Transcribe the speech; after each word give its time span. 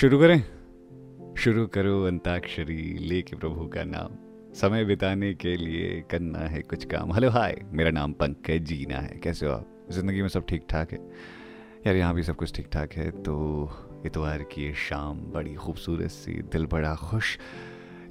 शुरू 0.00 0.18
करें। 0.18 1.34
शुरू 1.38 1.66
करो 1.66 2.02
अंताक्षरी 2.04 2.82
लेके 2.98 3.36
प्रभु 3.36 3.66
का 3.66 3.82
नाम। 3.84 4.12
समय 4.54 4.84
बिताने 4.84 5.32
के 5.34 5.56
लिए 5.56 6.00
करना 6.10 6.38
है 6.38 6.60
कुछ 6.62 6.84
काम। 6.84 7.12
हेलो 7.12 7.30
हाय 7.30 7.56
मेरा 7.72 7.90
नाम 7.90 8.12
पंकज 8.12 8.62
जीना 8.62 8.98
है। 8.98 9.18
कैसे 9.18 9.46
हो 9.46 9.52
आप? 9.52 9.66
ज़िंदगी 9.90 10.22
में 10.22 10.28
सब 10.28 10.46
ठीक 10.48 10.64
ठाक 10.70 10.92
है? 10.92 10.98
यार 11.86 11.96
यहाँ 11.96 12.14
भी 12.14 12.22
सब 12.22 12.36
कुछ 12.36 12.54
ठीक 12.56 12.68
ठाक 12.72 12.92
है 12.92 13.10
तो 13.10 13.34
इतवार 14.06 14.42
की 14.42 14.62
ये 14.62 14.72
शाम 14.74 15.20
बड़ी 15.32 15.54
खूबसूरत 15.54 16.10
सी 16.10 16.32
दिल 16.32 16.66
बड़ा 16.66 16.94
खुश। 16.94 17.36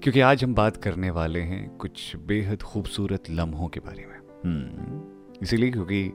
क्योंकि 0.04 0.20
आज 0.20 0.44
हम 0.44 0.54
बात 0.56 0.78
करने 0.78 1.10
वाले 1.10 1.42
हैं 1.42 1.70
कुछ 1.78 2.16
बेहद 2.28 2.62
खूबसूरत 2.62 3.30
लम्हों 3.30 3.68
के 3.68 3.80
बारे 3.80 4.06
में। 4.06 4.16
हम्म, 4.46 5.02
इसीलिए 5.44 5.71
क्योंकि 5.71 6.12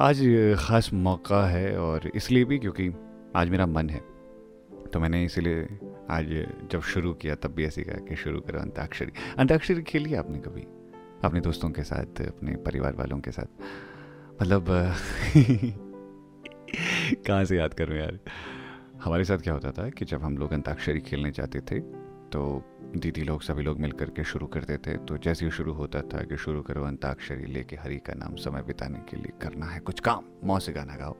आज 0.00 0.24
ख़ास 0.58 0.92
मौका 0.94 1.46
है 1.46 1.76
और 1.78 2.10
इसलिए 2.14 2.44
भी 2.44 2.58
क्योंकि 2.58 2.90
आज 3.36 3.48
मेरा 3.48 3.66
मन 3.66 3.90
है। 3.90 4.13
तो 4.94 5.00
मैंने 5.00 5.24
इसीलिए 5.24 5.68
आज 6.10 6.46
जब 6.70 6.80
शुरू 6.80 7.12
किया, 7.12 7.34
तब 7.34 7.50
भी 7.50 7.64
ऐसे 7.64 7.82
कहा 7.82 7.94
कि 7.94 8.16
शुरू 8.16 8.40
करो 8.40 8.60
अंताक्षरी। 8.60 9.12
अंताक्षरी 9.38 9.82
खेली 9.82 10.14
आपने 10.14 10.38
कभी? 10.38 10.60
अपने 11.24 11.40
दोस्तों 11.40 11.70
के 11.70 11.82
साथ, 11.82 12.22
अपने 12.22 12.56
परिवार 12.56 12.94
वालों 12.94 13.20
के 13.20 13.30
साथ? 13.30 13.46
मतलब 14.42 14.64
कहाँ 17.26 17.44
से 17.44 17.56
याद 17.56 17.74
करूँ 17.74 17.96
यार? 17.96 18.18
हमारे 19.04 19.24
साथ 19.24 19.38
क्या 19.38 19.54
होता 19.54 19.70
था 19.70 19.90
कि 19.90 20.04
जब 20.04 20.22
हम 20.22 20.38
लोग 20.38 20.52
अंताक्षरी 20.52 21.00
खेलने 21.00 21.30
जाते 21.30 21.60
थे 21.60 21.80
तो 22.28 22.62
दीदी 22.96 23.22
लोग, 23.22 23.42
सभी 23.42 23.62
लोग 23.62 23.78
मिल 23.80 23.92
करके 23.92 24.24
शुरू 24.24 24.46
करते 24.46 24.76
थे 24.76 24.96
तो 24.96 25.16
जैसे 25.18 25.44
ही 25.44 25.50
शुरू 25.50 25.72
होता 25.72 26.00
था 26.02 26.22
कि 26.22 26.36
शुरू 26.36 26.62
करो 26.62 26.84
अंताक्षरी, 26.84 27.52
लेके 27.52 27.76
हरी 27.76 27.96
का 27.96 28.14
नाम 28.14 28.34
समय 28.34 28.62
बिताने 28.62 28.98
के 29.10 29.16
लिए 29.16 29.32
करना 29.42 29.66
है 29.66 29.80
कुछ 29.80 30.00
काम। 30.00 30.22
मौ 30.44 30.58
से 30.58 30.72
गाना 30.72 30.96
गाओ। 30.96 31.16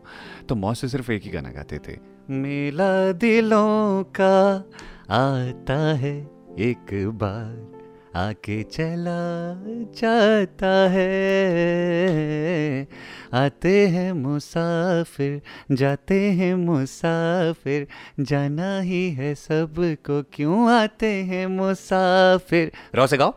तो 0.49 0.55
मौ 0.55 0.75
से 0.75 0.89
सिर्फ़ 0.89 1.13
एक 1.13 1.23
ही 1.23 1.31
गाना 1.31 1.51
गाते 1.51 1.79
थे। 1.79 1.99
मेला 2.31 3.13
दिलों 3.13 4.05
का 4.21 4.71
आता 5.11 5.95
है 5.95 6.17
एक 6.59 7.11
बार। 7.15 7.84
आके 8.17 8.63
चला 8.63 9.55
जाता 9.93 10.89
है। 10.91 11.15
आते 13.33 13.89
हैं 13.89 14.13
मुसाफिर, 14.13 15.43
जाते 15.73 16.21
हैं 16.21 16.55
मुसाफिर, 16.55 17.87
जाना 18.21 18.81
ही 18.81 19.11
है 19.11 19.35
सबको। 19.35 20.23
क्यों 20.23 20.73
आते 20.73 21.07
हैं 21.07 21.47
मुसाफिर? 21.47 22.73
रो 22.95 23.07
से 23.07 23.17
गाओ। 23.17 23.31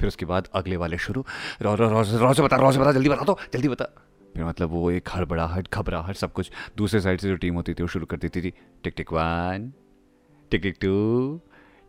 फिर 0.00 0.08
उसके 0.08 0.26
बाद 0.26 0.48
अगले 0.54 0.76
वाले 0.76 0.98
शुरू। 0.98 1.24
रो 1.62 1.74
रो 1.74 1.88
रो 1.88 2.18
रो 2.18 2.34
से 2.34 2.42
बता, 2.42 2.56
रो 2.56 2.72
से 2.72 2.78
बता, 2.78 2.92
जल्दी 2.92 3.08
बता 3.08 3.24
दो 3.24 3.38
जल्दी 3.52 3.68
बता। 3.68 3.84
फिर 4.34 4.44
मतलब 4.44 4.68
वो 4.68 4.90
एक 4.90 5.08
हड़बड़ाहट, 5.14 5.68
घबराहट, 5.74 6.16
सब 6.16 6.32
कुछ। 6.32 6.50
दूसरे 6.76 7.00
साइड 7.00 7.20
से 7.20 7.28
जो 7.28 7.36
टीम 7.36 7.54
होती 7.54 7.74
थी, 7.74 7.82
वो 7.82 7.88
शुरू 7.88 8.06
कर 8.06 8.16
देती 8.16 8.42
थी। 8.42 8.52
टिक 8.84 8.94
टिक, 8.96 9.12
one, 9.12 9.72
tick 10.50 10.62
tick, 10.62 10.76
to, 10.80 11.40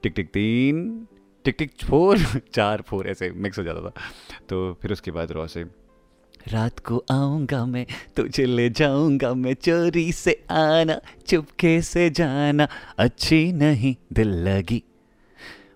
tick 0.04 0.14
tick, 0.16 0.28
तीन 0.28 1.08
टिक 1.46 1.56
टिक 1.58 1.72
फोर, 1.84 2.18
चार, 2.54 2.82
फोर, 2.82 3.08
ऐसे 3.08 3.30
मिक्स 3.32 3.60
हो 3.60 3.64
जाता 3.64 3.90
था। 3.90 3.94
तो 4.50 4.74
फिर 4.82 4.92
उसके 4.92 5.12
बाद 5.12 5.32
रो 5.32 5.48
से, 5.48 5.64
रात 6.48 6.80
को 6.80 7.04
आऊँगा 7.12 7.66
मैं, 7.66 7.86
तुझे 8.16 8.46
ले 8.46 8.70
जाऊँगा 8.70 9.34
मैं, 9.34 9.54
चोरी 9.54 10.12
से 10.12 10.34
आना, 10.52 11.00
चुपके 11.28 11.82
से 11.82 12.10
जाना, 12.10 12.68
अच्छी 12.98 13.52
नहीं 13.54 13.96
दिल 14.14 14.34
लगी, 14.48 14.84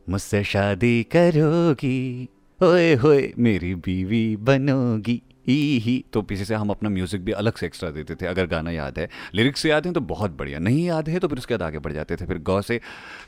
मुझसे 0.10 0.44
शादी 0.44 1.02
करोगी 1.04 2.30
ओए 2.60 2.94
होए, 2.96 3.32
मेरी 3.40 3.74
बीवी 3.76 4.36
बनोगी, 4.36 5.22
ही 5.48 5.78
ही। 5.80 6.04
तो 6.14 6.22
पीछे 6.22 6.46
से 6.46 6.56
हम 6.56 6.70
अपना 6.70 6.90
म्यूज़िक 6.90 7.24
भी 7.26 7.32
अलग 7.32 7.56
से 7.56 7.66
एक्स्ट्रा 7.66 7.90
देते 7.90 8.16
थे, 8.16 8.26
अगर 8.26 8.46
गाना 8.46 8.72
याद 8.72 9.00
है। 9.00 9.08
लिरिक्स 9.36 9.66
याद 9.66 9.86
हैं 9.86 9.94
तो 9.94 10.02
बहुत 10.02 10.32
बढ़िया, 10.32 10.60
नहीं 10.60 10.86
याद 10.86 11.10
है 11.10 11.20
तो 11.20 11.28
फिर 11.28 11.38
उसके 11.38 11.54
बाद 11.54 11.64
आगे 11.64 11.80
बढ़ 11.80 11.94
जाते 11.94 12.16
थे। 12.16 12.26
फिर 12.26 12.38
गौ 12.38 12.62
से 12.62 12.80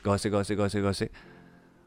गौ 0.04 0.16
से 0.16 0.30
गौ 0.30 0.42
से 0.42 0.56
गौ 0.56 0.68
से 0.68 0.80
गौ 0.82 0.92
से 0.92 1.08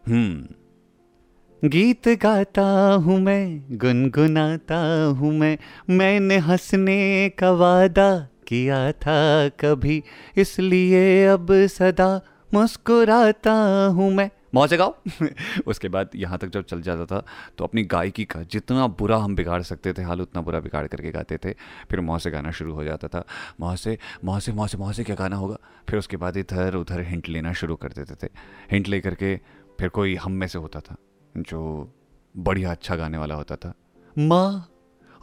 हम्म। 0.07 1.69
गीत 1.69 2.07
गाता 2.07 2.65
हूँ 2.93 3.19
मैं, 3.19 3.77
गुनगुनाता 3.77 4.77
हूँ 5.17 5.31
मैं। 5.33 5.57
मैंने 5.89 6.37
हंसने 6.37 7.29
का 7.29 7.51
वादा 7.51 8.29
किया 8.47 8.91
था 8.91 9.49
कभी, 9.49 10.03
इसलिए 10.37 11.25
अब 11.25 11.47
सदा 11.51 12.21
मुस्कुराता 12.53 13.53
हूँ 13.87 14.13
मैं। 14.13 14.29
मौज 14.55 14.73
गाओ। 14.73 14.95
उसके 15.67 15.89
बाद 15.89 16.09
यहाँ 16.15 16.37
तक 16.37 16.47
जब 16.47 16.63
चल 16.63 16.81
जाता 16.81 17.05
था 17.05 17.25
तो 17.57 17.63
अपनी 17.63 17.83
गायकी 17.83 18.25
का 18.25 18.41
जितना 18.43 18.87
बुरा 18.87 19.17
हम 19.17 19.35
बिगाड़ 19.35 19.61
सकते 19.61 19.93
थे, 19.93 20.01
हाल 20.01 20.21
उतना 20.21 20.41
बुरा 20.41 20.59
बिगाड़ 20.59 20.87
करके 20.87 21.11
गाते 21.11 21.37
थे। 21.37 21.51
फिर 21.89 21.99
मौ 21.99 22.17
से 22.19 22.31
गाना 22.31 22.51
शुरू 22.51 22.73
हो 22.73 22.83
जाता 22.83 23.07
था। 23.07 23.25
मौ 23.59 23.75
से 23.75 23.97
मौ 24.25 24.39
से 24.39 24.51
मौ 24.51 24.67
से 24.67 24.77
मौ 24.77 24.91
से 24.91 25.03
क्या 25.03 25.15
गाना 25.15 25.35
होगा? 25.35 25.57
फिर 25.89 25.99
उसके 25.99 26.17
बाद 26.17 26.37
इधर 26.37 26.75
उधर 26.75 27.01
हिंट 27.01 27.29
लेना 27.29 27.53
शुरू 27.53 27.75
कर 27.75 27.89
देते 27.89 28.27
थे। 28.27 28.29
हिंट 28.71 28.87
ले 28.87 28.99
करके 28.99 29.39
फिर 29.79 29.89
कोई 29.89 30.15
हम 30.15 30.31
में 30.31 30.47
से 30.47 30.59
होता 30.59 30.79
था, 30.79 30.95
जो 31.37 31.91
बढ़िया 32.37 32.71
अच्छा 32.71 32.95
गाने 32.95 33.17
वाला 33.17 33.35
होता 33.35 33.55
था। 33.55 33.73
माँ, 34.17 34.69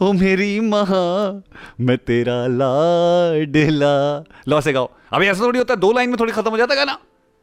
ओ 0.03 0.13
मेरी 0.13 0.61
माँ, 0.61 1.43
मैं 1.81 1.99
तेरा 1.99 2.47
लाडला। 2.47 4.25
लो 4.49 4.61
से 4.61 4.73
गाओ। 4.73 4.91
अभी 5.13 5.27
ऐसा 5.27 5.45
थोड़ी 5.45 5.59
होता 5.59 5.75
है 5.75 5.81
दो 5.81 5.93
लाइन 5.93 6.11
में 6.11 6.19
थोड़ी 6.21 6.33
खत्म 6.33 6.51
हो 6.51 6.57
जाता 6.57 6.75
गाना। 6.75 6.99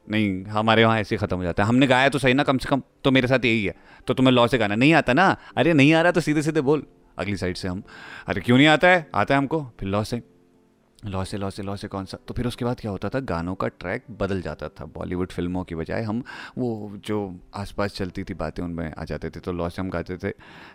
नहीं, 0.08 0.46
हमारे 0.46 0.86
वहाँ 0.86 1.00
ऐसे 1.00 1.18
खत्म 1.18 1.38
हो 1.38 1.44
जाता 1.44 1.64
है। 1.64 1.70
हमने 1.70 1.88
गाया 1.88 2.10
तो 2.10 2.20
सही 2.20 2.34
ना 2.34 2.44
कम 2.44 2.58
से 2.58 2.70
कम 2.70 2.82
तो 3.04 3.12
मेरे 3.12 3.28
साथ 3.28 3.46
यही 3.46 3.66
है। 3.66 3.76
तो 4.08 4.14
तुम्हें 4.14 4.34
लॉ 4.34 4.48
से 4.48 4.58
गाना। 4.58 4.76
नहीं 4.76 4.94
आता 4.94 5.14
ना? 5.14 5.36
अरे 5.58 5.74
नहीं 5.74 5.94
आ 5.94 6.02
रहा 6.02 6.12
तो 6.12 6.22
सीधे 6.22 6.42
सीधे 6.42 6.62
बोल। 6.62 6.84
अगली 7.18 7.38
साइड 7.38 7.58
से 7.58 7.68
हम। 7.68 7.84
अरे 8.28 8.42
क्यों 8.42 8.58
नहीं 8.58 8.68
आता 8.68 8.88
है? 8.88 9.10
आता 9.16 9.34
है 9.34 9.38
हमको, 9.38 9.62
फिर 9.80 9.90
लॉ 9.90 10.04
से 10.04 10.22
लॉ 11.04 11.24
से 11.24 11.38
लॉ 11.38 11.50
से 11.50 11.64
लॉ 11.64 11.76
से 11.76 11.88
कौन 11.88 12.06
सा? 12.06 12.18
तो 12.28 12.34
फिर 12.34 12.48
उसके 12.48 12.66
बाद 12.66 12.80
क्या 12.80 12.92
होता 12.92 13.10
था? 13.10 13.20
गानों 13.20 13.54
का 13.56 13.68
ट्रैक 13.70 14.04
बदल 14.20 14.42
जाता 14.42 14.70
था। 14.70 14.86
बॉलीवुड 14.96 15.32
फ़िल्मों 15.32 15.64
की 15.64 15.76
बजाय 15.76 16.04
हम 16.04 16.24
वो 16.58 16.98
जो 17.06 17.20
आसपास 17.56 17.96
चलती 17.96 18.24
थी 18.24 18.34
बातें 18.34 18.64
उनमें 18.64 18.92
आ 18.92 19.04
जाते 19.04 19.30
थे। 19.30 19.40
तो 19.40 19.52
लॉ 19.52 19.70
से 19.70 19.82
हम 19.82 19.90
गाते 19.90 20.18
थे, 20.18 20.34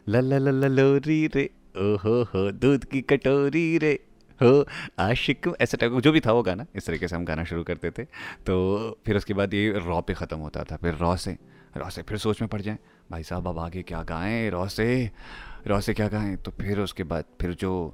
ल 0.08 0.22
ल 0.22 0.48
ल 0.54 0.70
लोरी 0.70 1.26
रे 1.26 1.44
ओ 1.76 1.96
हो 1.96 2.22
हो 2.24 2.50
दूध 2.52 2.84
की 2.84 3.00
कटोरी 3.02 3.66
रे, 3.78 3.92
हो, 4.40 4.64
आशिक 4.98 5.52
ऐसा 5.60 5.76
टाइप 5.76 5.98
जो 6.00 6.12
भी 6.12 6.20
था 6.20 6.32
वो 6.32 6.42
गाना, 6.42 6.66
इस 6.76 6.86
तरीके 6.86 7.08
से 7.08 7.16
हम 7.16 7.24
गाना 7.24 7.44
शुरू 7.44 7.62
करते 7.64 7.90
थे। 7.90 8.04
तो 8.46 8.98
फिर 9.06 9.16
उसके 9.16 9.34
बाद 9.34 9.54
ये 9.54 9.72
रॉ 9.78 10.00
पे 10.00 10.14
ख़त्म 10.14 10.38
होता 10.38 10.64
था। 10.64 10.76
फिर 10.76 10.94
रॉ 10.94 11.16
से 11.16 11.36
रॉ 11.76 11.88
से 11.90 12.02
फिर 12.02 12.18
सोच 12.18 12.40
में 12.40 12.48
पड़ 12.48 12.60
जाए, 12.60 12.78
भाई 13.10 13.22
साहब, 13.22 13.48
अब 13.48 13.58
आगे 13.58 13.82
क्या 13.82 14.02
गाएँ? 14.02 14.48
रॉ 14.50 14.66
से 14.68 15.10
रॉ 15.66 15.80
से 15.80 15.94
क्या 15.94 16.08
गाएँ? 16.08 16.36
तो 16.36 16.50
फिर 16.50 16.80
उसके 16.80 17.04
बाद, 17.04 17.24
फिर 17.40 17.54
जो 17.54 17.92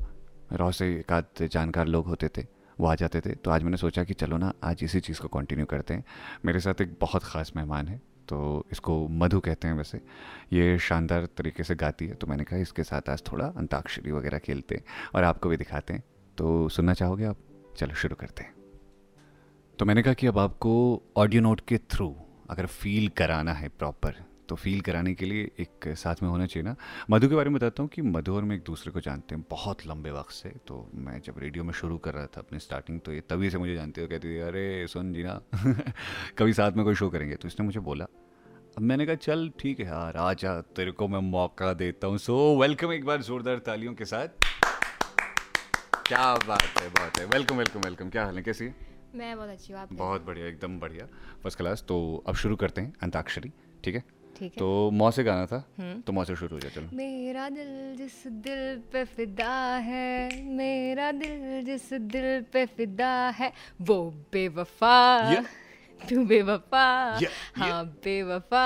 रॉ 0.52 0.70
से 0.72 0.86
एक 0.94 1.12
आध 1.12 1.46
जानकार 1.46 1.86
लोग 1.86 2.06
होते 2.06 2.28
थे, 2.28 2.46
वो 2.78 2.86
आ 2.86 2.94
जाते 2.94 3.20
थे। 3.20 3.34
तो 3.34 3.50
आज 3.50 3.62
मैंने 3.62 3.76
सोचा 3.76 4.04
कि 4.04 4.14
चलो 4.14 4.36
ना, 4.36 4.52
आज 4.64 4.84
इसी 4.84 5.00
चीज़ 5.00 5.20
को 5.20 5.28
कंटिन्यू 5.28 5.66
करते 5.66 5.94
हैं। 5.94 6.04
मेरे 6.44 6.60
साथ 6.60 6.80
एक 6.80 6.96
बहुत 7.00 7.24
ख़ास 7.24 7.52
मेहमान 7.56 7.88
है 7.88 8.00
तो 8.28 8.66
इसको 8.72 9.06
मधु 9.10 9.40
कहते 9.40 9.68
हैं 9.68 9.74
वैसे। 9.74 10.00
ये 10.52 10.78
शानदार 10.78 11.26
तरीके 11.36 11.62
से 11.62 11.74
गाती 11.74 12.06
है 12.06 12.14
तो 12.14 12.26
मैंने 12.26 12.44
कहा 12.44 12.58
इसके 12.58 12.84
साथ 12.84 13.08
आज 13.10 13.22
थोड़ा 13.22 13.46
अंताक्षरी 13.46 14.12
वगैरह 14.12 14.38
खेलते 14.38 14.74
हैं 14.74 14.84
और 15.14 15.24
आपको 15.24 15.48
भी 15.48 15.56
दिखाते 15.56 15.94
हैं। 15.94 16.02
तो 16.38 16.68
सुनना 16.68 16.94
चाहोगे 16.94 17.24
आप? 17.24 17.36
चलो 17.76 17.94
शुरू 17.94 18.16
करते 18.16 18.42
हैं। 18.42 18.54
तो 19.78 19.84
मैंने 19.84 20.02
कहा 20.02 20.14
कि 20.14 20.26
अब 20.26 20.38
आपको 20.38 20.72
ऑडियो 21.16 21.42
नोट 21.42 21.60
के 21.60 21.78
थ्रू 21.90 22.14
अगर 22.50 22.66
फील 22.66 23.08
कराना 23.08 23.52
है 23.52 23.68
प्रॉपर 23.68 24.14
तो 24.50 24.56
फील 24.56 24.80
कराने 24.80 25.14
के 25.14 25.24
लिए 25.24 25.50
एक 25.60 25.88
साथ 25.96 26.22
में 26.22 26.28
होना 26.28 26.46
चाहिए 26.46 26.68
ना। 26.68 26.74
मधु 27.10 27.28
के 27.28 27.34
बारे 27.34 27.50
में 27.50 27.58
बताता 27.58 27.82
हूँ 27.82 27.90
कि 27.90 28.02
मधु 28.02 28.34
और 28.36 28.44
मैं 28.44 28.56
एक 28.56 28.62
दूसरे 28.66 28.92
को 28.92 29.00
जानते 29.00 29.34
हैं 29.34 29.44
बहुत 29.50 29.86
लंबे 29.86 30.10
वक्त 30.10 30.32
से। 30.32 30.48
तो 30.68 30.78
मैं 30.94 31.20
जब 31.20 31.38
रेडियो 31.38 31.64
में 31.64 31.72
शुरू 31.72 31.98
कर 31.98 32.14
रहा 32.14 32.26
था 32.26 32.40
अपनी 32.40 32.58
स्टार्टिंग 32.58 33.00
तो 33.00 33.12
ये 33.12 33.20
तभी 33.30 33.50
से 33.50 33.58
मुझे 33.58 33.74
जानते 33.74 34.00
हो 34.00 34.08
कहती 34.08 34.28
थी 34.28 34.38
अरे 34.40 34.86
सुन 34.88 35.12
जी 35.14 35.22
ना 35.22 35.40
कभी 36.38 36.52
साथ 36.52 36.72
में 36.72 36.84
कोई 36.84 36.94
शो 36.94 37.08
करेंगे? 37.10 37.36
तो 37.36 37.48
इसने 37.48 37.66
मुझे 37.66 37.80
बोला 37.80 38.04
अब 38.04 38.82
मैंने 38.82 39.06
कहा 39.06 39.14
चल 39.14 39.50
ठीक 39.60 39.80
है 39.80 39.86
यार 39.86 40.16
आ 40.16 40.32
तेरे 40.76 40.90
को 40.92 41.08
मैं 41.08 41.20
मौका 41.30 41.72
देता 41.74 42.06
हूँ। 42.06 42.18
सो 42.18 42.36
वेलकम 42.60 42.92
एक 42.92 43.04
बार 43.04 43.22
जोरदार 43.22 43.58
तालियों 43.66 43.94
के 43.94 44.04
साथ। 44.04 44.28
क्या 46.06 46.34
बात 46.46 46.62
है 46.80 46.88
बहुत 46.90 47.18
है। 47.18 47.26
वेलकम 47.26 47.56
वेलकम 47.56 47.80
वेलकम 47.80 48.10
क्या 48.10 48.24
हाल 48.24 48.36
है 48.36 48.42
कैसी 48.42 48.70
मैं 49.14 49.36
बहुत 49.36 49.48
अच्छी 49.48 49.72
हूँ 49.72 49.80
आप 49.80 49.92
बहुत 49.92 50.24
बढ़िया 50.26 50.46
एकदम 50.46 50.78
बढ़िया। 50.80 51.06
फ़र्स्ट 51.42 51.58
क्लास 51.58 51.84
तो 51.88 52.24
अब 52.28 52.34
शुरू 52.34 52.56
करते 52.56 52.80
हैं 52.80 52.92
अंताक्षरी 53.02 53.52
ठीक 53.84 53.94
है? 53.94 54.02
ठीक 54.40 54.52
है। 54.52 54.58
तो 54.58 54.90
मौ 54.90 55.10
से 55.10 55.22
गाना 55.24 55.46
था 55.46 55.58
तो 56.06 56.12
मौ 56.12 56.24
से 56.24 56.36
शुरू 56.36 56.56
हो 56.56 56.60
जाए 56.60 56.70
चलो। 56.70 56.96
मेरा 56.96 57.48
दिल 57.48 57.96
जिस 57.96 58.26
दिल 58.40 58.62
पे 58.92 59.04
फिदा 59.06 59.52
है 59.84 60.42
मेरा 60.56 61.10
दिल 61.12 61.64
जिस 61.64 61.92
दिल 61.92 62.28
पे 62.52 62.64
फिदा 62.66 63.14
है 63.36 63.52
वो 63.80 63.98
बेवफा। 64.32 64.96
Yeah. 65.32 65.44
तू 66.00 66.24
बेवफा। 66.24 67.18
Yeah, 67.18 67.32
हाँ 67.56 67.84
बेवफा। 68.04 68.64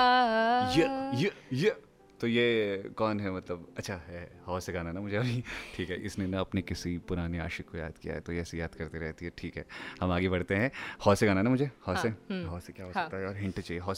ये 0.75 0.85
ये 1.19 1.31
ये। 1.53 1.75
तो 2.19 2.27
ये 2.27 2.93
कौन 2.97 3.19
है 3.19 3.31
मतलब? 3.31 3.67
अच्छा 3.77 3.95
है 4.07 4.21
हवा 4.45 4.59
से 4.59 4.71
गाना 4.73 4.91
ना 4.91 5.01
मुझे 5.01 5.17
अभी। 5.17 5.43
ठीक 5.75 5.89
है 5.89 5.95
इसने 6.01 6.27
ना 6.27 6.39
अपने 6.39 6.61
किसी 6.61 6.97
पुराने 7.03 7.39
आशिक 7.39 7.69
को 7.69 7.77
याद 7.77 7.97
किया 8.01 8.13
है 8.13 8.19
तो 8.21 8.33
ये 8.33 8.41
ऐसे 8.41 8.57
याद 8.57 8.75
करती 8.75 8.97
रहती 8.97 9.25
है। 9.25 9.31
ठीक 9.37 9.57
है 9.57 9.65
हम 10.01 10.11
आगे 10.11 10.29
बढ़ते 10.29 10.55
हैं। 10.55 10.71
हौसे 11.05 11.25
गाना 11.27 11.41
ना 11.41 11.49
मुझे? 11.49 11.69
हौ 11.87 11.95
से? 11.95 12.09
हौ 12.09 12.59
क्या 12.67 12.85
हो 12.85 12.91
सकता 12.93 13.17
है? 13.17 13.23
यार 13.23 13.35
हिंट 13.35 13.59
चाहिए 13.59 13.81
हौ 13.83 13.93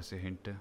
से 0.00 0.16
हिंट 0.16 0.48
हौ 0.48 0.54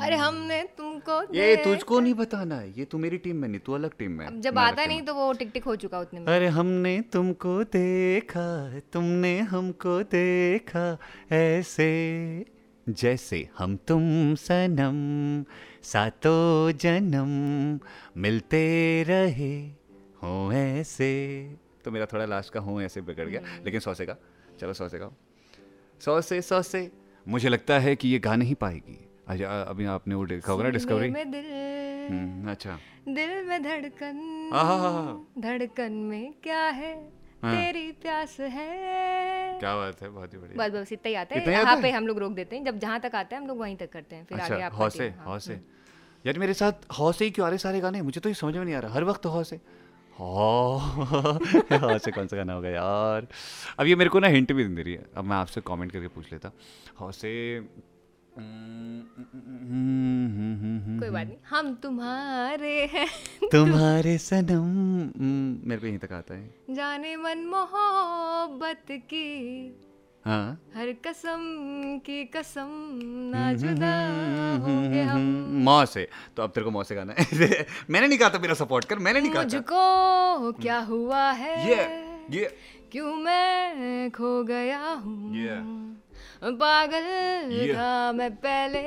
अरे 0.00 0.16
हमने 0.16 0.62
तुमको 0.76 1.20
ये 1.34 1.56
तुझको 1.56 1.98
नहीं 2.00 2.14
बताना 2.14 2.56
है 2.56 2.72
ये 2.78 2.84
तू 2.84 2.98
मेरी 2.98 3.18
टीम 3.18 3.36
में 3.36 3.48
नहीं 3.48 3.60
तू 3.60 3.72
अलग 3.72 3.96
टीम 3.98 4.12
में 4.12 4.40
जब 4.40 4.58
आता 4.58 4.84
नहीं 4.86 5.02
तो 5.02 5.14
वो 5.14 5.32
टिक 5.32 5.50
टिक 5.52 5.64
हो 5.64 5.76
चुका 5.76 6.00
उतने 6.00 6.20
में। 6.20 6.26
अरे 6.26 6.46
हमने 6.48 7.00
तुमको 7.12 7.62
देखा 7.64 8.46
तुमने 8.92 9.38
हमको 9.52 10.02
देखा 10.02 10.86
ऐसे। 11.32 11.90
जैसे 12.86 13.48
हम 13.58 13.76
तुम 13.88 14.34
सनम 14.34 15.44
सातों 15.82 16.72
जन्म 16.78 17.30
मिलते 18.16 18.64
रहे 19.08 19.54
हो 20.22 20.52
ऐसे। 20.52 21.12
तो 21.84 21.90
मेरा 21.90 22.06
थोड़ा 22.06 22.24
लास्ट 22.24 22.52
का 22.52 22.60
हूँ 22.60 22.82
ऐसे 22.82 23.00
बिगड़ 23.00 23.28
गया 23.28 23.40
हम्म। 23.40 23.64
लेकिन 23.64 23.80
सौ 23.80 23.94
से 23.94 24.06
का 24.06 24.16
चलो 24.60 24.72
सौ 24.72 24.88
से 24.88 24.98
का 24.98 25.10
सौ 26.00 26.20
से 26.20 26.42
सौ 26.42 26.62
से। 26.62 26.90
मुझे 27.28 27.48
लगता 27.48 27.78
है 27.78 27.96
कि 27.96 28.08
ये 28.08 28.18
गा 28.18 28.36
नहीं 28.36 28.54
पाएगी। 28.54 29.08
अच्छा 29.28 29.62
अभी 29.62 29.84
आपने 29.84 30.14
वो 30.14 30.26
देखा 30.26 30.52
होगा 30.52 30.64
ना 30.64 30.70
डिस्कवरी 30.70 31.10
में 31.10 31.30
दिल। 31.30 31.44
हम्म, 32.10 32.50
अच्छा। 32.50 32.78
दिल 33.08 33.44
में 33.44 33.62
धड़कन। 33.62 34.50
धड़कन 35.38 35.92
में 35.92 36.34
क्या 36.42 36.60
है? 36.60 37.12
हाँ। 37.42 37.56
तेरी 37.56 37.92
प्यास 37.92 38.36
है। 38.40 39.58
क्या 39.60 39.76
बात 39.76 40.02
है 40.02 40.08
बहुत 40.08 40.34
ही 40.34 40.38
बढ़िया। 40.38 40.68
बस 40.68 40.74
बस 40.74 40.92
इतना 40.92 41.08
ही 41.08 41.14
आता 41.14 41.38
है। 41.38 41.52
यहाँ 41.52 41.82
पे 41.82 41.90
हम 41.90 42.06
लोग 42.06 42.18
रोक 42.18 42.32
देते 42.32 42.56
हैं। 42.56 42.64
जब 42.64 42.78
जहाँ 42.78 43.00
तक 43.00 43.14
आता 43.14 43.36
है 43.36 43.42
हम 43.42 43.48
लोग 43.48 43.58
वहीं 43.58 43.76
तक 43.76 43.92
करते 43.92 44.16
हैं। 44.16 44.24
फिर 44.24 44.38
अच्छा, 44.38 44.54
आगे 44.54 44.62
आप 44.62 44.74
हौसे 44.74 45.08
हाँ। 45.08 45.26
हौसे। 45.26 45.60
यार 46.26 46.38
मेरे 46.38 46.54
साथ 46.54 46.72
हौसे 46.98 47.24
ही 47.24 47.30
क्यों 47.30 47.46
आ 47.46 47.48
रहे 47.48 47.58
सारे 47.58 47.80
गाने? 47.80 48.02
मुझे 48.02 48.20
तो 48.20 48.28
ये 48.28 48.34
समझ 48.34 48.56
में 48.56 48.64
नहीं 48.64 48.74
आ 48.74 48.78
रहा। 48.78 48.94
हर 48.94 49.04
वक्त 49.04 49.26
हौसे। 49.26 49.60
हौ। 50.20 50.78
हौसे 51.78 52.10
कौन 52.10 52.26
सा 52.26 52.36
गाना 52.36 52.52
होगा 52.52 52.68
यार? 52.68 53.26
अब 53.78 53.86
ये 53.86 53.96
मेरे 53.96 54.10
को 54.10 54.18
ना 54.20 54.26
हिंट 54.26 54.52
भी 54.52 54.64
दे 54.64 54.82
रही 54.82 54.94
है। 54.94 55.06
अब 55.16 55.24
मैं 55.24 55.36
आपसे 55.36 55.60
कमेंट 55.60 55.92
करके 55.92 56.08
पूछ 56.08 56.32
लेता। 56.32 56.52
हौसे 57.00 57.60
कोई 61.00 61.10
बात 61.10 61.26
नहीं। 61.26 61.36
हम 61.50 61.74
तुम्हारे 61.74 62.86
हैं। 62.86 63.08
तुम्हारे 63.52 64.18
सनम। 64.18 64.62
हम्म, 65.22 65.68
मेरे 65.68 65.80
को 65.80 65.86
यहीं 65.86 65.98
तक 65.98 66.12
आता 66.12 66.34
है। 66.34 66.54
जाने 66.70 67.16
मन 67.16 67.38
मोहब्बत 67.38 68.82
की। 68.90 69.68
हाँ। 70.24 70.72
हर 70.76 70.92
कसम 71.06 71.40
की 72.06 72.24
कसम 72.24 72.68
ना 73.34 73.52
जुदा 73.52 73.94
होंगे 74.64 75.02
हम। 75.02 75.20
मौ 75.64 75.84
से। 75.86 76.08
तो 76.36 76.42
अब 76.42 76.50
तेरे 76.50 76.64
को 76.64 76.70
मौ 76.70 76.84
से 76.84 76.94
गाना 76.94 77.14
है। 77.18 77.66
मैंने 77.90 78.08
नहीं 78.08 78.18
कहा 78.18 78.28
था 78.28 78.38
मेरा 78.38 78.54
सपोर्ट 78.54 78.84
कर 78.84 78.98
मैंने 78.98 79.20
नहीं 79.20 79.30
कहा 79.30 79.42
था। 79.42 79.46
मुझको 79.46 80.52
क्या 80.62 80.78
हुआ 80.78 81.30
है? 81.30 81.68
ये 81.68 82.40
ये। 82.40 82.56
क्यों 82.92 83.14
मैं 83.14 84.10
खो 84.10 84.42
गया 84.44 84.80
हूँ? 84.80 85.32
Yeah. 85.34 85.64
पागल 86.44 87.74
था 87.74 88.12
मैं 88.12 88.30
पहले। 88.36 88.82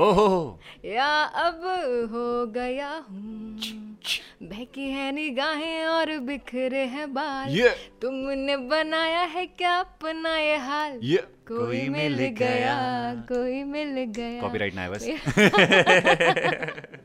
ओहो। 0.00 0.58
या 0.84 1.08
अब 1.24 1.62
हो 2.12 2.46
गया 2.46 2.90
हूँ? 3.10 3.58
बहकी 4.42 4.88
है 4.90 5.10
निगाहें 5.12 5.86
और 5.86 6.18
बिखरे 6.18 6.84
हैं 6.94 7.12
बाल। 7.14 7.50
ये 7.50 7.68
तुमने 8.02 8.56
बनाया 8.56 9.22
है 9.34 9.46
क्या 9.46 9.74
अपना 9.80 10.36
ये 10.38 10.56
हाल? 10.56 10.98
ये 11.02 11.18
कोई 11.48 11.88
मिल 11.88 12.14
गया 12.38 12.76
कोई 13.28 13.62
मिल 13.64 13.94
गया। 14.18 14.40
कॉपीराइट 14.40 14.74
ना 14.74 14.82
है 14.82 14.90
बस। 14.90 15.02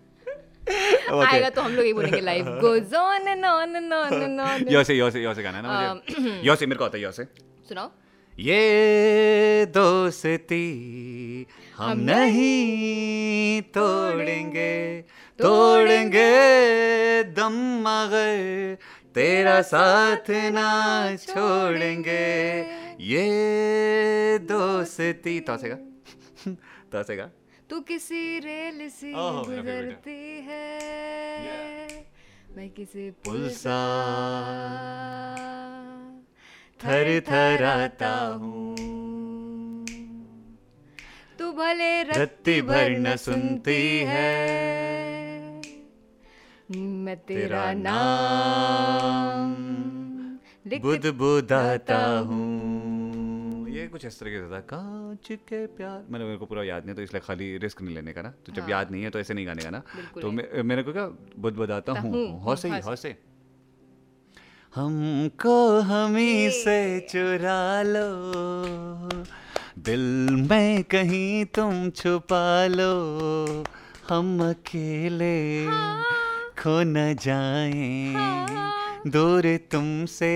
आएगा 0.67 1.49
तो 1.49 1.61
हम 1.61 1.71
लोग 1.71 1.85
ये 1.85 1.93
बोलेंगे 1.93 2.19
life 2.21 2.45
goes 2.61 2.93
on 2.93 3.27
and 3.27 3.45
on 3.45 3.75
and 3.75 3.93
on 3.93 4.13
and 4.13 4.39
on 4.39 4.65
yo 4.69 4.83
say 4.83 4.93
yo 4.93 5.09
say 5.11 5.23
यो 5.23 5.33
से 5.33 5.43
गाना 5.43 5.57
है 5.57 5.63
ना 5.63 5.93
मुझे? 5.93 6.41
यो 6.47 6.55
से 6.55 6.65
मेरे 6.65 6.79
को 6.79 6.85
आता 6.85 6.97
है 6.97 7.03
यो 7.03 7.11
से। 7.11 7.23
सुनाओ। 7.69 7.91
ये 8.33 9.65
दोस्ती 9.77 10.65
हम 11.77 11.99
नहीं 11.99 13.61
तोड़ेंगे। 13.77 14.73
तोड़ेंगे 15.39 17.23
दम 17.23 17.53
मगर 17.79 18.77
तेरा 19.15 19.61
साथ 19.61 20.29
ना 20.29 21.15
छोड़ेंगे। 21.15 22.59
ये 22.99 24.39
दोस्ती 24.39 25.39
तो 25.39 25.57
सेगा 25.57 25.75
तो 26.91 27.03
तू 27.69 27.79
किसी 27.79 28.39
रेल 28.39 28.89
सी 28.89 29.07
है। 29.07 29.43
गुजरती 29.45 30.45
है। 30.47 32.07
मैं 32.57 32.69
किसी 32.69 33.11
पुल 33.11 33.49
सा 33.49 33.59
सा 33.59 33.79
थर 36.83 37.21
थराता 37.21 38.15
हूँ। 38.17 38.75
तू 41.39 41.51
भले 41.51 42.03
रत्ती 42.03 42.61
भर 42.61 42.89
न 42.89 43.15
सुनती 43.15 43.99
है। 43.99 44.86
मैं 46.75 47.17
तेरा 47.17 47.73
नाम 47.73 49.55
बुद 50.79 51.05
बुदाता 51.05 52.19
हूँ। 52.19 53.69
ये 53.69 53.87
कुछ 53.87 54.05
इस 54.05 54.19
तरीके 54.19 54.47
से 54.47 54.55
था 54.55 54.59
कांच 54.59 55.27
के 55.31 55.65
प्यार। 55.65 56.05
मैंने 56.09 56.25
मेरे 56.25 56.37
को 56.37 56.45
पूरा 56.45 56.63
याद 56.63 56.85
नहीं 56.85 56.95
तो 56.95 57.01
इसलिए 57.01 57.21
खाली 57.25 57.57
रिस्क 57.57 57.81
नहीं 57.81 57.95
लेने 57.95 58.13
का 58.13 58.21
ना। 58.21 58.29
तो 58.29 58.53
जब 58.53 58.61
हाँ। 58.61 58.69
याद 58.69 58.91
नहीं 58.91 59.03
है 59.03 59.09
तो 59.09 59.19
ऐसे 59.19 59.33
नहीं 59.33 59.47
गाने 59.47 59.63
का 59.63 59.69
ना। 59.69 59.83
तो 60.21 60.31
मे- 60.31 60.63
मेरे 60.63 60.83
को 60.83 60.93
क्या 60.93 61.07
बुद 61.39 61.53
बुदाता 61.53 61.91
हूँ। 61.91 62.11
हूँ, 62.11 62.43
हौसे 62.43 62.67
ही 62.67 62.73
हौसे। 62.73 62.89
हौसे। 62.89 63.17
हमको 64.75 65.79
हमी 65.79 66.49
से 66.49 66.99
चुरा 66.99 67.81
लो। 67.81 69.23
दिल 69.81 70.27
में 70.49 70.83
कहीं 70.83 71.45
तुम 71.45 71.89
छुपा 71.89 72.67
लो। 72.67 73.63
हम 74.09 74.49
अकेले 74.49 75.67
खो 76.59 76.81
न 76.83 77.13
जाएँ 77.21 78.13
दूर 79.11 79.45
तुमसे 79.71 80.33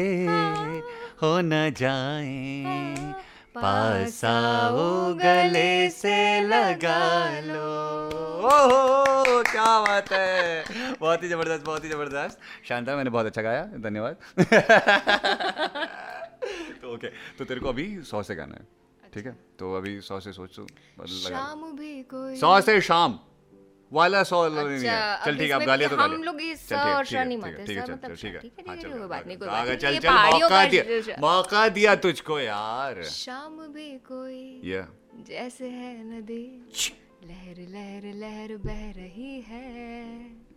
हो। 1.22 1.32
न 1.42 1.70
जाएँ। 1.78 3.14
पास 3.56 4.24
आओ 4.26 5.14
गले 5.16 5.90
से 5.90 6.18
लगा 6.42 7.00
लो। 7.42 7.70
ओहो 8.48 9.42
क्या 9.44 9.80
बात 9.82 10.12
है। 10.12 10.64
बहुत 11.00 11.24
ही 11.24 11.30
ज़बरदस्त 11.30 11.66
बहुत 11.66 11.84
ही 11.84 11.90
ज़बरदस्त। 11.90 12.40
शांता 12.70 12.96
मैंने 12.96 13.10
बहुत 13.10 13.26
अच्छा 13.26 13.42
गाया। 13.42 13.64
धन्यवाद। 13.80 14.16
तो 16.82 16.94
ओके 16.94 17.08
तो 17.38 17.46
तेरे 17.46 17.60
को 17.60 17.70
अभी 17.70 17.88
सौ 18.04 18.24
से 18.24 18.36
गाना 18.36 18.56
है। 18.56 18.68
ठीक 19.14 19.26
है? 19.26 19.36
तो 19.60 19.74
अभी 19.78 20.00
सौ 20.02 20.20
से 20.20 20.32
सोच 20.34 20.60
लगा 20.60 21.30
शाम 21.30 21.72
भी 21.78 22.02
कोई 22.04 22.36
सौ 22.36 22.60
से 22.62 22.80
शाम। 22.82 23.20
वाला 23.92 24.22
सौ 24.24 24.38
नहीं 24.48 24.64
है। 24.64 24.90
अच्छा, 24.90 25.26
चल 25.26 25.38
ठीक 25.38 25.50
है 25.50 25.56
अब 25.56 25.62
इसमें 25.62 25.68
गा 25.68 25.76
लिया 25.76 25.90
तो 25.90 25.96
हम 25.98 26.24
लोग 26.24 26.42
इस 26.42 26.68
चल, 26.70 26.76
ठीक 26.76 27.18
और 27.18 27.26
नहीं 27.26 27.38
मानते, 27.38 27.64
ठीक 27.66 27.78
है, 27.78 27.86
चल, 27.86 27.94
मतलब 27.94 28.16
ठीक 28.16 28.34
है 28.36 28.40
ठीक 28.42 28.54
है, 28.60 28.64
हाँ, 28.68 28.76
है, 28.76 28.82
चल, 28.82 28.90
कोई 28.92 29.08
बात 29.08 29.28
नहीं, 29.28 29.38
कोई 29.38 29.48
बात 29.48 29.68
नहीं, 29.68 29.78
चल 29.78 29.98
चल 30.00 30.10
मौका 30.10 30.64
दिया 30.66 31.16
मौका 31.20 31.68
दिया 31.78 31.96
तुझको 32.06 32.40
यार। 32.40 33.04
शाम 33.12 33.58
भी 33.74 33.90
कोई 34.08 34.40
ये 34.72 34.84
जैसे 35.28 35.68
है 35.70 35.94
नदी 36.10 36.44
लहर 37.24 37.58
लहर 37.72 38.14
लहर 38.20 38.56
बह 38.66 38.82
रही 38.92 39.34
है। 39.48 39.66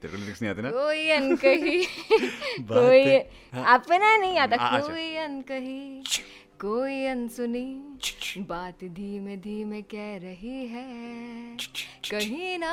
तेरे 0.02 0.12
को 0.12 0.18
लिरिक्स 0.18 0.42
नहीं 0.42 0.50
आते 0.50 0.62
ना? 0.62 0.70
कोई 0.70 1.08
अनकही 1.10 1.84
कोई 2.70 3.00
है। 3.00 3.64
अपना 3.74 4.16
नहीं 4.16 4.38
आता 4.38 4.56
अच्छा। 4.56 4.78
कोई 4.88 5.14
अनकही। 5.24 6.02
कोई 6.60 7.06
अनसुनी 7.06 7.98
बात 8.38 8.84
धीमे 8.84 9.36
धीमे 9.36 9.82
कह 9.82 10.16
रही 10.16 10.66
है। 10.66 10.84
कहीं 12.10 12.58
ना 12.58 12.72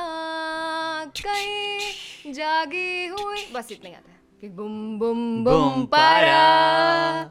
कहीं 1.04 2.32
जागी 2.32 3.06
हुई। 3.06 3.42
बस 3.54 3.68
इतना 3.72 3.88
ही 3.88 3.94
आता 3.94 4.12
है। 4.12 4.20
कि 4.40 4.48
बुम 4.48 4.98
बुम 4.98 5.44
बुम 5.44 5.54
बुम 5.54 5.86
पारा। 5.86 7.24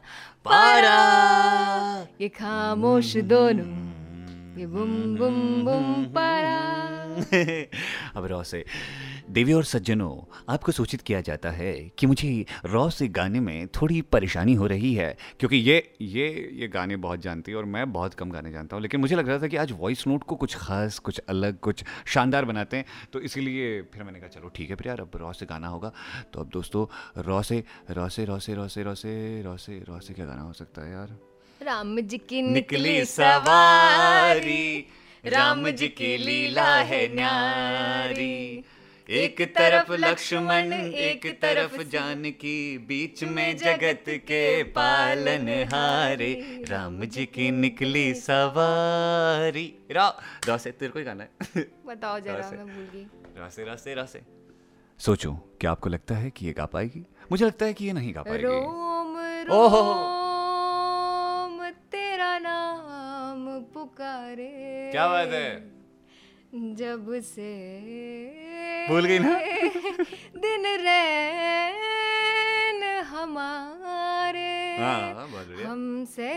पारा। 0.44 1.02
ये 2.20 2.28
खामोश 2.28 3.16
दोनों। 3.16 3.92
ये 4.60 4.66
बुम 4.66 5.16
बुम 5.16 5.64
बुम 5.64 6.04
पारा। 6.04 6.72
अब 8.16 8.26
रॉ 8.26 8.42
से। 8.42 8.64
देवी 9.32 9.52
और 9.52 9.64
सज्जनों 9.64 10.36
आपको 10.48 10.72
सूचित 10.72 11.00
किया 11.00 11.20
जाता 11.20 11.50
है 11.50 11.90
कि 11.98 12.06
मुझे 12.06 12.46
रॉ 12.64 12.90
से 12.90 13.08
गाने 13.08 13.40
में 13.40 13.68
थोड़ी 13.68 14.00
परेशानी 14.02 14.54
हो 14.54 14.66
रही 14.66 14.94
है 14.94 15.16
क्योंकि 15.40 15.56
ये 15.56 15.94
ये 16.00 16.50
ये 16.54 16.68
गाने 16.68 16.96
बहुत 16.96 17.20
जानती 17.20 17.52
है 17.52 17.58
और 17.58 17.64
मैं 17.64 17.92
बहुत 17.92 18.14
कम 18.14 18.30
गाने 18.30 18.52
जानता 18.52 18.76
हूँ 18.76 18.82
लेकिन 18.82 19.00
मुझे 19.00 19.16
लग 19.16 19.28
रहा 19.28 19.38
था 19.38 19.46
कि 19.46 19.56
आज 19.56 19.72
वॉइस 19.72 20.06
नोट 20.06 20.22
को 20.22 20.36
कुछ 20.36 20.56
खास 20.56 20.98
कुछ 20.98 21.18
अलग 21.18 21.58
कुछ 21.58 21.84
शानदार 22.06 22.44
बनाते 22.44 22.76
हैं 22.76 22.84
तो 23.12 23.20
इसीलिए 23.20 23.82
फिर 23.82 24.02
मैंने 24.02 24.18
कहा 24.18 24.28
चलो 24.28 24.48
ठीक 24.48 24.70
है 24.70 24.76
फिर 24.76 24.88
यार 24.88 25.00
अब 25.00 25.10
रॉ 25.16 25.32
से 25.32 25.46
गाना 25.46 25.68
होगा। 25.68 25.92
तो 26.32 26.40
अब 26.40 26.48
दोस्तों 26.48 26.86
रॉ 27.22 27.42
से 27.42 27.64
रॉ 27.90 28.08
से 28.08 28.24
रॉ 28.24 28.38
से 28.38 28.54
रॉ 28.54 28.68
से 28.68 28.82
रॉ 28.82 28.94
से 28.94 29.42
रॉ 29.42 29.56
से 29.56 29.84
रॉ 29.88 29.98
से 30.00 30.14
क्या 30.14 30.26
गाना 30.26 30.42
हो 30.42 30.52
सकता 30.52 30.82
है 30.82 30.92
यार? 30.92 31.16
राम 31.62 32.00
जी 32.00 32.18
की 32.18 32.42
निकली 32.42 33.04
सवारी 33.04 34.86
राम 35.26 35.70
जी 35.70 35.88
की 35.88 36.16
लीला 36.16 36.76
है 36.76 37.14
न्यारी। 37.14 38.64
एक 39.12 39.40
तरफ़ 39.40 39.92
लक्ष्मण 39.92 40.72
एक 40.72 41.42
तरफ़ 41.42 41.82
जानकी 41.82 42.78
बीच 42.78 43.24
में 43.24 43.56
जगत 43.56 44.04
के 44.08 44.62
पालन 44.62 45.48
हारे। 45.48 46.64
राम 46.68 47.04
जी 47.04 47.26
की 47.26 47.50
निकली 47.50 48.14
सवारी। 48.14 49.74
रा 49.90 50.20
रा 50.48 50.56
से 50.56 50.70
तेरे 50.70 50.92
को 50.92 50.98
ही 50.98 51.04
गाना 51.04 51.24
है। 51.24 51.30
बताओ 51.86 52.20
जरा 52.20 52.50
मैं 52.50 52.66
भूल 52.66 52.88
गई। 52.94 53.06
रा 53.36 53.48
से 53.48 53.64
रा 53.64 53.76
से 53.76 53.94
रा 53.94 54.04
से। 54.04 54.22
सोचो 54.98 55.32
क्या 55.32 55.70
आपको 55.70 55.88
लगता 55.88 56.14
है 56.14 56.30
कि 56.30 56.46
ये 56.46 56.52
गा 56.52 56.66
पाएगी? 56.66 57.06
मुझे 57.32 57.46
लगता 57.46 57.66
है 57.66 57.74
कि 57.74 57.86
ये 57.86 57.92
नहीं 57.92 58.14
गा 58.14 58.22
पाएगी। 58.22 58.42
रोम 58.42 59.18
रोम 59.18 61.70
तेरा 61.70 62.38
नाम 62.38 63.60
पुकारे। 63.60 64.88
क्या 64.92 65.08
बात 65.08 65.28
है? 65.28 65.72
जब 66.54 67.20
से 67.20 67.52
भूल 68.88 69.04
गई 69.06 69.18
ना? 69.18 69.38
दिन 70.44 70.64
रैन 70.86 72.82
हमारे 73.12 74.50
हाँ 74.80 75.28
बढ़िया 75.32 75.68
हमसे 75.68 76.30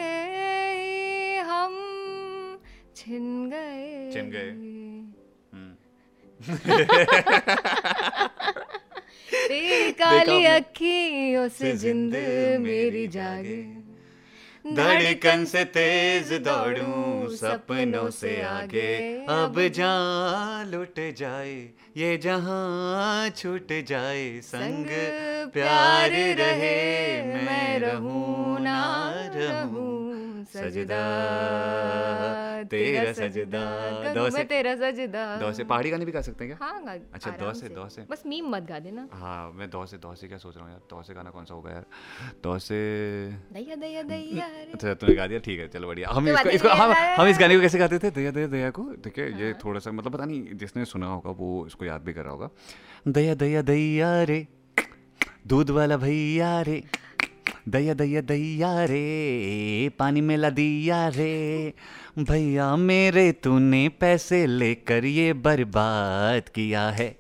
हम 1.49 1.73
छिन 2.95 3.25
गए 3.53 4.11
छिन 4.13 4.25
गए। 4.31 4.49
हम्म। 5.53 5.73
तेरी 9.31 9.91
काली 9.91 10.19
आपने? 10.19 10.45
अखियों 10.55 11.47
से 11.57 11.71
जिंद 11.77 12.13
मेरी 12.61 13.07
जागे 13.15 13.61
धड़कन 14.65 15.43
से 15.45 15.63
तेज 15.65 16.31
दौड़ूं 16.33 17.35
सपनों 17.35 18.09
से 18.09 18.41
आगे। 18.41 18.97
अब 19.29 19.61
जा 19.75 19.91
लुट 20.63 20.99
जाए 21.17 21.53
ये 21.97 22.17
जहाँ 22.17 23.29
छूट 23.29 23.73
जाए 23.87 24.39
संग 24.43 24.87
प्यार 25.53 26.09
रहे 26.39 27.21
मैं 27.35 27.79
रहूँ 27.79 28.59
ना 28.59 28.81
रहूँ। 29.35 30.14
सजदा 30.45 31.01
तेरा 32.69 33.11
सजदा 33.13 33.61
दो 34.13 34.29
से 34.29 34.43
तेरा 34.43 34.75
सजदा। 34.75 35.23
दो 35.37 35.51
से 35.53 35.63
पहाड़ी 35.63 35.89
गाने 35.89 36.05
भी 36.05 36.11
गा 36.11 36.21
सकते 36.21 36.45
हैं 36.45 36.57
क्या? 36.57 36.65
हाँ 36.65 36.97
अच्छा, 37.13 37.31
दो 37.31 37.53
से, 37.53 37.69
दो 37.69 37.87
से। 37.89 38.01
बस 38.09 38.23
मीम 38.25 38.49
मत 38.49 38.63
गा 38.69 38.79
देना। 38.79 39.07
हाँ 39.13 39.51
मैं 39.51 39.69
दो 39.69 39.85
से 39.85 39.97
दो 39.97 40.13
से 40.15 40.27
क्या 40.27 40.37
सोच 40.37 40.55
रहा 40.55 40.65
हूँ 40.65 40.71
यार 40.71 40.81
दो 40.89 41.01
से 41.03 41.13
गाना 41.13 41.29
कौन 41.29 41.45
सा 41.45 41.53
होगा 41.53 41.71
यार? 41.71 41.85
दो 42.43 42.57
से 42.59 42.79
दैया 43.53 43.75
दैया 43.75 44.01
दैया 44.03 44.47
रे। 44.47 44.71
अच्छा 44.73 44.93
तूने 44.93 45.13
गा 45.15 45.27
दिया 45.27 45.39
ठीक 45.39 45.59
है 45.59 45.67
चलो 45.67 45.87
बढ़िया। 45.87 46.09
हम 46.11 46.29
इसको 46.29 46.49
इसको 46.49 46.69
हम 46.69 46.91
हम 46.91 47.27
इस 47.27 47.37
गाने 47.39 47.55
को 47.55 47.61
कैसे 47.61 47.77
गाते 47.79 47.99
थे? 47.99 48.11
दया 48.11 48.31
दया 48.31 48.47
दया 48.47 48.69
को? 48.69 48.83
ठीक 49.03 49.19
है 49.19 49.31
हाँ। 49.31 49.41
ये 49.41 49.53
थोड़ा 49.63 49.79
सा 49.79 49.91
मतलब 49.91 50.13
पता 50.13 50.25
नहीं 50.25 50.57
जिसने 50.57 50.85
सुना 50.85 51.07
होगा 51.07 51.31
वो 51.39 51.65
इसको 51.67 51.85
याद 51.85 52.01
भी 52.01 52.13
कर 52.13 52.23
रहा 52.23 52.33
होगा। 52.33 52.49
दया 53.07 53.33
दया 53.35 53.61
दया 53.61 54.21
रे 54.23 54.47
दूध 55.47 55.69
वाला 55.69 55.97
भैया 55.97 56.61
रे। 56.61 56.83
दया 57.69 57.93
दया, 57.93 58.21
दैया 58.21 58.83
रे, 58.83 59.89
पानी 59.99 60.21
में 60.21 60.37
ला 60.37 60.49
दिया 60.49 61.07
रे। 61.07 61.73
भैया 62.19 62.75
मेरे, 62.75 63.31
तूने 63.31 63.89
पैसे 63.89 64.45
लेकर 64.45 65.05
ये 65.05 65.33
बर्बाद 65.33 66.49
किया 66.49 66.89
है। 66.89 67.17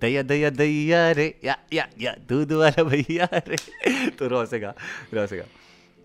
दया 0.00 0.22
दया, 0.22 0.50
दैया 0.50 1.12
रे। 1.12 1.38
या 1.44 1.58
या 1.72 1.88
या, 2.00 2.16
दूध 2.28 2.52
वाला 2.52 2.82
भैया 2.82 3.28
रे। 3.34 4.10
तो 4.10 4.28
रो 4.28 4.46
से 4.46 4.58
गा, 4.58 4.74
रो 5.14 5.26
से 5.26 5.36
गा, 5.36 5.44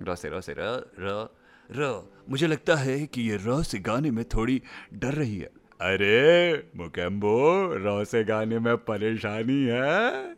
रो 0.01 0.13
रो 0.29 0.41
र 0.41 1.29
र 1.71 1.79
र। 1.79 2.13
मुझे 2.29 2.47
लगता 2.47 2.75
है 2.75 3.05
कि 3.05 3.21
ये 3.21 3.37
र 3.45 3.63
से 3.63 3.79
गाने 3.79 4.11
में 4.11 4.25
थोड़ी 4.25 4.61
डर 4.93 5.13
रही 5.13 5.37
है। 5.37 5.49
अरे, 5.81 6.53
मुकेम्बो, 6.75 7.69
र 7.73 8.05
से 8.05 8.23
गाने 8.23 8.59
में 8.59 8.77
परेशानी 8.77 9.65
है। 9.65 10.31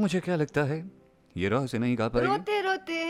मुझे 0.00 0.20
क्या 0.20 0.36
लगता 0.36 0.62
है? 0.62 0.99
ये 1.36 1.48
र 1.48 1.66
से 1.66 1.78
नहीं 1.78 1.96
गा 1.98 2.08
पाएगी। 2.08 2.26
रोते 2.26 2.60
रोते 2.62 3.02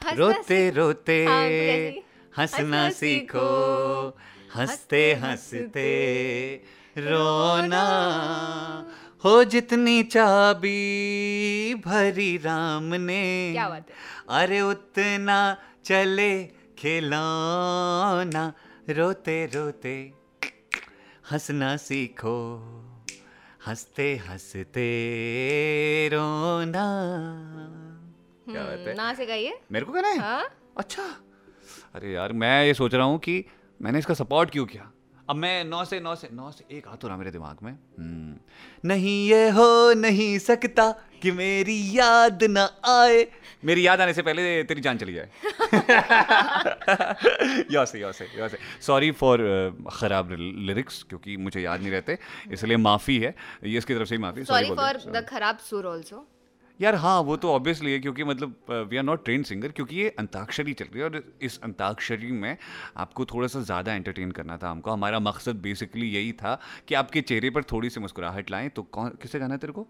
रोते 0.00 0.70
रोते 0.70 1.18
हाँ, 1.26 1.46
हंसना 2.38 2.88
सीखो 2.90 4.16
हँसते 4.54 5.02
हँसते 5.14 5.90
रोना। 6.98 7.84
हो 9.24 9.44
जितनी 9.44 10.02
चाबी 10.02 11.74
भरी 11.86 12.36
राम 12.36 12.94
ने। 12.94 13.52
क्या 13.52 13.68
बात 13.68 13.86
है। 13.88 14.42
अरे 14.42 14.60
उतना 14.60 15.38
चले 15.84 16.44
खिलौना। 16.78 18.52
रोते 18.90 19.46
रोते 19.46 19.96
हंसना 21.30 21.76
सीखो। 21.76 22.38
हँसते 23.66 24.16
हँसते 24.16 24.86
रोना। 26.12 26.84
क्या 28.50 28.62
बात 28.62 28.78
है? 28.78 28.94
ना 28.94 29.14
से 29.14 29.26
गाइए। 29.26 29.58
मेरे 29.72 29.84
को 29.84 29.92
गाना 29.92 30.08
है? 30.08 30.18
हाँ। 30.18 30.48
अच्छा। 30.76 31.02
अरे 31.94 32.12
यार 32.12 32.32
मैं 32.32 32.64
ये 32.64 32.74
सोच 32.74 32.94
रहा 32.94 33.06
हूँ 33.06 33.18
कि 33.18 33.44
मैंने 33.82 33.98
इसका 33.98 34.14
सपोर्ट 34.14 34.50
क्यों 34.50 34.66
किया? 34.66 34.92
अब 35.30 35.36
मैं 35.36 35.64
नौ 35.64 35.84
से 35.84 36.00
नौ 36.00 36.14
से 36.14 36.28
नौ 36.32 36.50
से 36.50 36.76
एक 36.76 36.88
आ 36.88 36.94
तो 36.94 37.08
रहा 37.08 37.16
मेरे 37.16 37.30
दिमाग 37.30 37.56
में। 37.62 37.72
हम्म। 37.72 38.36
नहीं 38.88 39.28
ये 39.28 39.48
हो 39.48 39.92
नहीं 39.92 40.38
सकता 40.38 40.94
कि 41.22 41.30
मेरी 41.32 41.78
याद 41.98 42.44
ना 42.50 42.64
आए। 42.90 43.26
मेरी 43.64 43.86
याद 43.86 44.00
आने 44.00 44.12
से 44.14 44.22
पहले 44.22 44.62
तेरी 44.64 44.80
जान 44.80 44.98
चली 44.98 45.12
जाए। 45.14 45.28
यो 47.72 47.84
से 47.86 48.00
यो 48.00 48.12
से 48.12 48.24
यो 48.38 48.48
से। 48.48 48.58
सॉरी 48.82 49.10
फॉर 49.20 49.38
ख़राब 49.92 50.32
लिरिक्स 50.40 51.02
क्योंकि 51.08 51.36
मुझे 51.38 51.60
याद 51.60 51.80
नहीं 51.80 51.90
रहते 51.92 52.18
इसलिए 52.52 52.76
माफ़ी 52.78 53.18
है। 53.18 53.34
ये 53.64 53.78
इसकी 53.78 53.94
तरफ़ 53.94 54.08
से 54.08 54.14
ही 54.14 54.22
माफ़ी 54.22 54.44
सॉरी 54.44 54.70
फॉर 54.74 54.98
द 55.08 55.26
खराब 55.28 55.58
सुर 55.70 55.86
आल्सो 55.86 56.26
यार 56.80 56.94
हाँ 56.94 57.20
वो 57.22 57.36
तो 57.36 57.50
ऑब्वियसली 57.52 57.92
है 57.92 57.98
क्योंकि 58.00 58.24
मतलब 58.24 58.54
we 58.90 58.96
are 58.96 59.02
not 59.04 59.24
trained 59.24 59.42
singer 59.42 59.68
क्योंकि 59.70 59.96
ये 59.96 60.08
अंताक्षरी 60.18 60.72
चल 60.72 60.84
रही 60.84 60.98
है 60.98 61.04
और 61.04 61.22
इस 61.42 61.58
अंताक्षरी 61.64 62.30
में 62.34 62.56
आपको 62.96 63.24
थोड़ा 63.24 63.48
सा 63.48 63.60
ज़्यादा 63.62 63.94
एंटरटेन 63.94 64.30
करना 64.32 64.56
था 64.56 64.70
हमको। 64.70 64.90
हमारा 64.90 65.18
मकसद 65.20 65.56
बेसिकली 65.62 66.08
यही 66.10 66.32
था 66.32 66.58
कि 66.88 66.94
आपके 66.94 67.20
चेहरे 67.22 67.50
पर 67.50 67.62
थोड़ी 67.72 67.90
सी 67.90 68.00
मुस्कुराहट 68.00 68.50
लाएँ 68.50 68.68
तो 68.68 68.82
कौन 68.82 69.08
किससे 69.22 69.38
गाना 69.38 69.54
है 69.54 69.60
तेरे 69.60 69.72
को? 69.72 69.86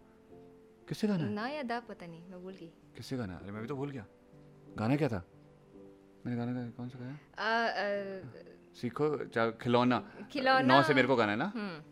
किससे 0.89 1.09
गाना 1.09 1.25
है? 1.25 1.31
ना 1.31 1.49
या 1.49 1.63
दा 1.63 1.81
पता 1.81 2.07
नहीं 2.07 2.29
मैं 2.29 2.43
भूल 2.43 2.55
गई। 2.55 2.73
किससे 2.97 3.17
गाना 3.17 3.33
है? 3.33 3.41
अरे 3.43 3.53
मैं 3.53 3.63
भी 3.63 3.69
तो 3.69 3.77
भूल 3.77 3.91
गया। 3.91 4.07
गाना 4.79 4.97
क्या 4.97 5.09
था? 5.09 5.25
मैंने 6.27 6.37
गाना 6.37 6.53
का 6.53 6.71
कौन 6.71 6.89
सा 6.89 6.99
गाया? 6.99 7.19
आ, 7.39 7.67
आ, 7.67 8.43
सीखो 8.75 9.25
चा- 9.25 9.63
खिलौना। 9.63 10.13
खिलौना। 10.33 10.61
नौ 10.61 10.83
से 10.83 10.95
मेरे 10.95 11.09
को 11.09 11.17
गाना 11.17 11.33
है 11.33 11.39
ना? 11.39 11.53
हम्म। 11.57 11.83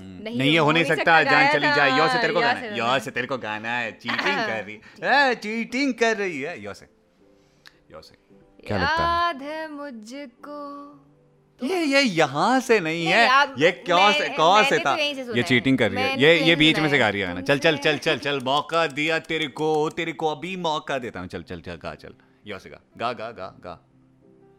हम्म, 0.00 0.22
नहीं, 0.22 0.38
नहीं 0.38 0.52
ये 0.52 0.58
हो 0.58 0.72
नहीं 0.72 0.84
सकता 0.84 1.22
जान 1.22 1.34
गाया 1.34 1.52
चली 1.52 1.66
था, 1.66 1.76
जाए 1.76 1.98
यो 1.98 2.08
से 2.08 2.20
तेरे 2.20 2.34
को 2.34 2.40
या 2.40 2.46
गाना 2.46 2.60
से 2.60 2.66
है। 2.66 2.78
गाना 2.78 2.94
यो 2.94 3.00
से 3.00 3.10
तेरे 3.10 3.26
को 3.26 3.38
गाना 3.38 3.68
है 3.68 3.92
चीटिंग 3.98 4.20
कर 4.20 4.64
रही 4.64 4.80
है। 5.02 5.34
चीटिंग 5.34 5.94
कर 5.94 6.16
रही 6.16 6.40
है। 6.40 6.62
यो 6.62 6.74
से। 6.74 6.88
यो 7.92 8.02
से। 8.02 8.14
क्या 8.66 8.78
लगता 8.78 8.94
है? 8.94 9.00
याद 9.00 9.42
है 9.42 9.70
मुझको 9.70 10.58
ये 11.62 11.84
ये 11.84 12.00
यहाँ 12.00 12.60
से 12.60 12.78
नहीं 12.80 13.04
है। 13.06 13.26
ये 13.58 13.70
क्यों 13.70 14.12
से 14.12 14.28
कौन 14.28 14.64
से 14.64 14.78
था? 14.78 14.94
तो 14.96 15.14
से 15.14 15.24
सुना 15.24 15.36
ये 15.36 15.42
चीटिंग 15.42 15.78
कर 15.78 15.90
रही 15.90 16.04
है। 16.04 16.20
ये 16.20 16.38
तो 16.38 16.44
ये 16.46 16.56
बीच 16.56 16.78
में 16.78 16.88
से 16.90 16.98
गा 16.98 17.08
रही 17.08 17.20
है 17.20 17.26
गाना 17.26 17.40
चल 17.40 17.58
चल 17.58 17.76
चल 17.76 17.98
चल 17.98 18.18
चल 18.18 18.40
मौका 18.44 18.86
दिया 18.86 19.18
तेरे 19.18 19.46
को 19.46 19.88
तेरे 19.90 20.12
को 20.12 20.26
अभी 20.26 20.56
मौका 20.56 20.98
देता 20.98 21.20
हूँ। 21.20 21.28
चल 21.28 21.42
चल 21.42 21.60
चल 21.60 21.74
गा 21.74 21.94
चल। 21.94 22.14
यो 22.46 22.58
से 22.58 22.70
गा। 22.70 22.80
गा 22.96 23.12
गा 23.12 23.30
गा 23.30 23.54
गा। 23.64 23.78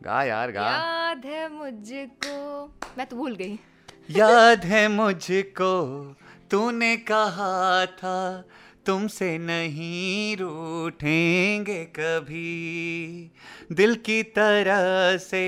गा 0.04 0.24
यार 0.24 0.52
गा। 0.52 0.62
याद 0.62 1.26
है 1.26 1.48
मुझको। 1.54 2.66
मैं 2.98 3.08
तो 3.08 3.16
भूल 3.16 3.36
गई। 3.36 3.60
याद 4.12 4.66
है 4.66 4.88
मुझको 4.88 5.74
तूने 6.52 6.98
कहा 6.98 7.86
था 7.86 8.18
तुमसे 8.86 9.38
नहीं 9.38 10.38
रूठेंगे 10.38 11.84
कभी। 11.86 13.32
दिल 13.72 13.96
की 13.96 14.24
तरह 14.24 15.18
से 15.18 15.46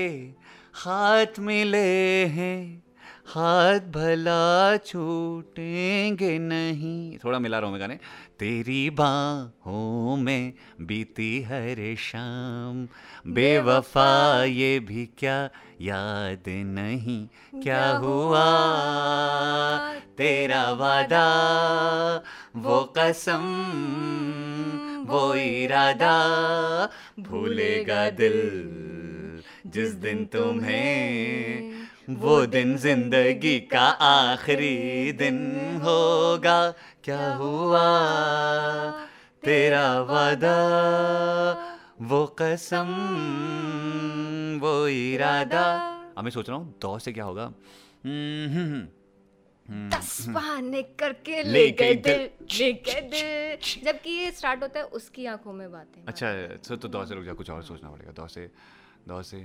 हाथ 0.76 1.38
मिले 1.38 2.26
हैं 2.26 2.84
हाथ 3.26 3.80
भला 3.80 4.76
छूटेंगे 4.76 6.38
नहीं। 6.38 7.18
थोड़ा 7.18 7.38
मिला 7.38 7.58
रहा 7.58 7.66
हूँ 7.66 7.72
मैं 7.72 7.80
गाने। 7.80 7.94
तेरी 8.38 8.90
बाहों 8.90 10.16
में 10.16 10.52
बीती 10.80 11.42
हर 11.42 11.96
शाम 11.98 12.88
बेवफा। 13.32 14.44
ये 14.44 14.80
भी 14.80 15.06
क्या 15.18 15.50
याद 15.80 16.44
नहीं? 16.48 17.28
क्या 17.62 17.88
हुआ? 17.96 18.46
तेरा 20.18 20.70
वादा 20.72 21.26
वो 22.56 22.94
कसम 22.98 23.44
वो 25.08 25.34
इरादा 25.34 26.18
भूलेगा 27.20 28.10
दिल। 28.10 29.05
जिस 29.66 29.92
दिन 29.94 30.24
तुम्हें 30.24 31.86
वो 32.14 32.46
दिन 32.46 32.76
ज़िंदगी 32.76 33.58
का 33.60 33.86
आखिरी 34.06 35.12
दिन 35.12 35.38
होगा। 35.82 36.70
क्या 37.04 37.34
हुआ? 37.34 37.86
तेरा 39.44 40.00
वादा 40.00 40.56
वो 42.00 42.26
कसम 42.38 42.88
वो 44.62 44.86
इरादा। 44.88 45.64
अब 46.18 46.24
मैं 46.24 46.30
सोच 46.30 46.48
रहा 46.48 46.58
हूँ 46.58 46.74
दो 46.82 46.98
से 46.98 47.12
क्या 47.12 47.24
होगा? 47.24 47.44
हम्म, 48.04 48.48
हम्म, 48.54 48.86
हम्म। 49.68 49.90
दस 49.90 50.26
बहाने 50.28 50.82
करके 50.82 51.42
ले 51.42 51.70
गए 51.70 51.94
दिल। 51.94 52.30
ले 52.52 52.72
गए 52.72 53.00
दिल। 53.00 53.84
जबकि 53.84 54.10
ये 54.10 54.30
स्टार्ट 54.30 54.62
होता 54.62 54.80
है 54.80 54.86
उसकी 54.86 55.26
आँखों 55.26 55.52
में 55.52 55.70
बातें। 55.72 56.04
अच्छा 56.04 56.32
तो, 56.68 56.76
तो 56.76 56.88
दो 56.88 57.04
से 57.06 57.14
रुक 57.14 57.24
जा 57.24 57.32
कुछ 57.32 57.50
और 57.50 57.62
सोचना 57.62 57.90
पड़ेगा 57.90 58.12
दो 58.12 58.28
से। 58.28 58.50
दो 59.08 59.22
से 59.22 59.38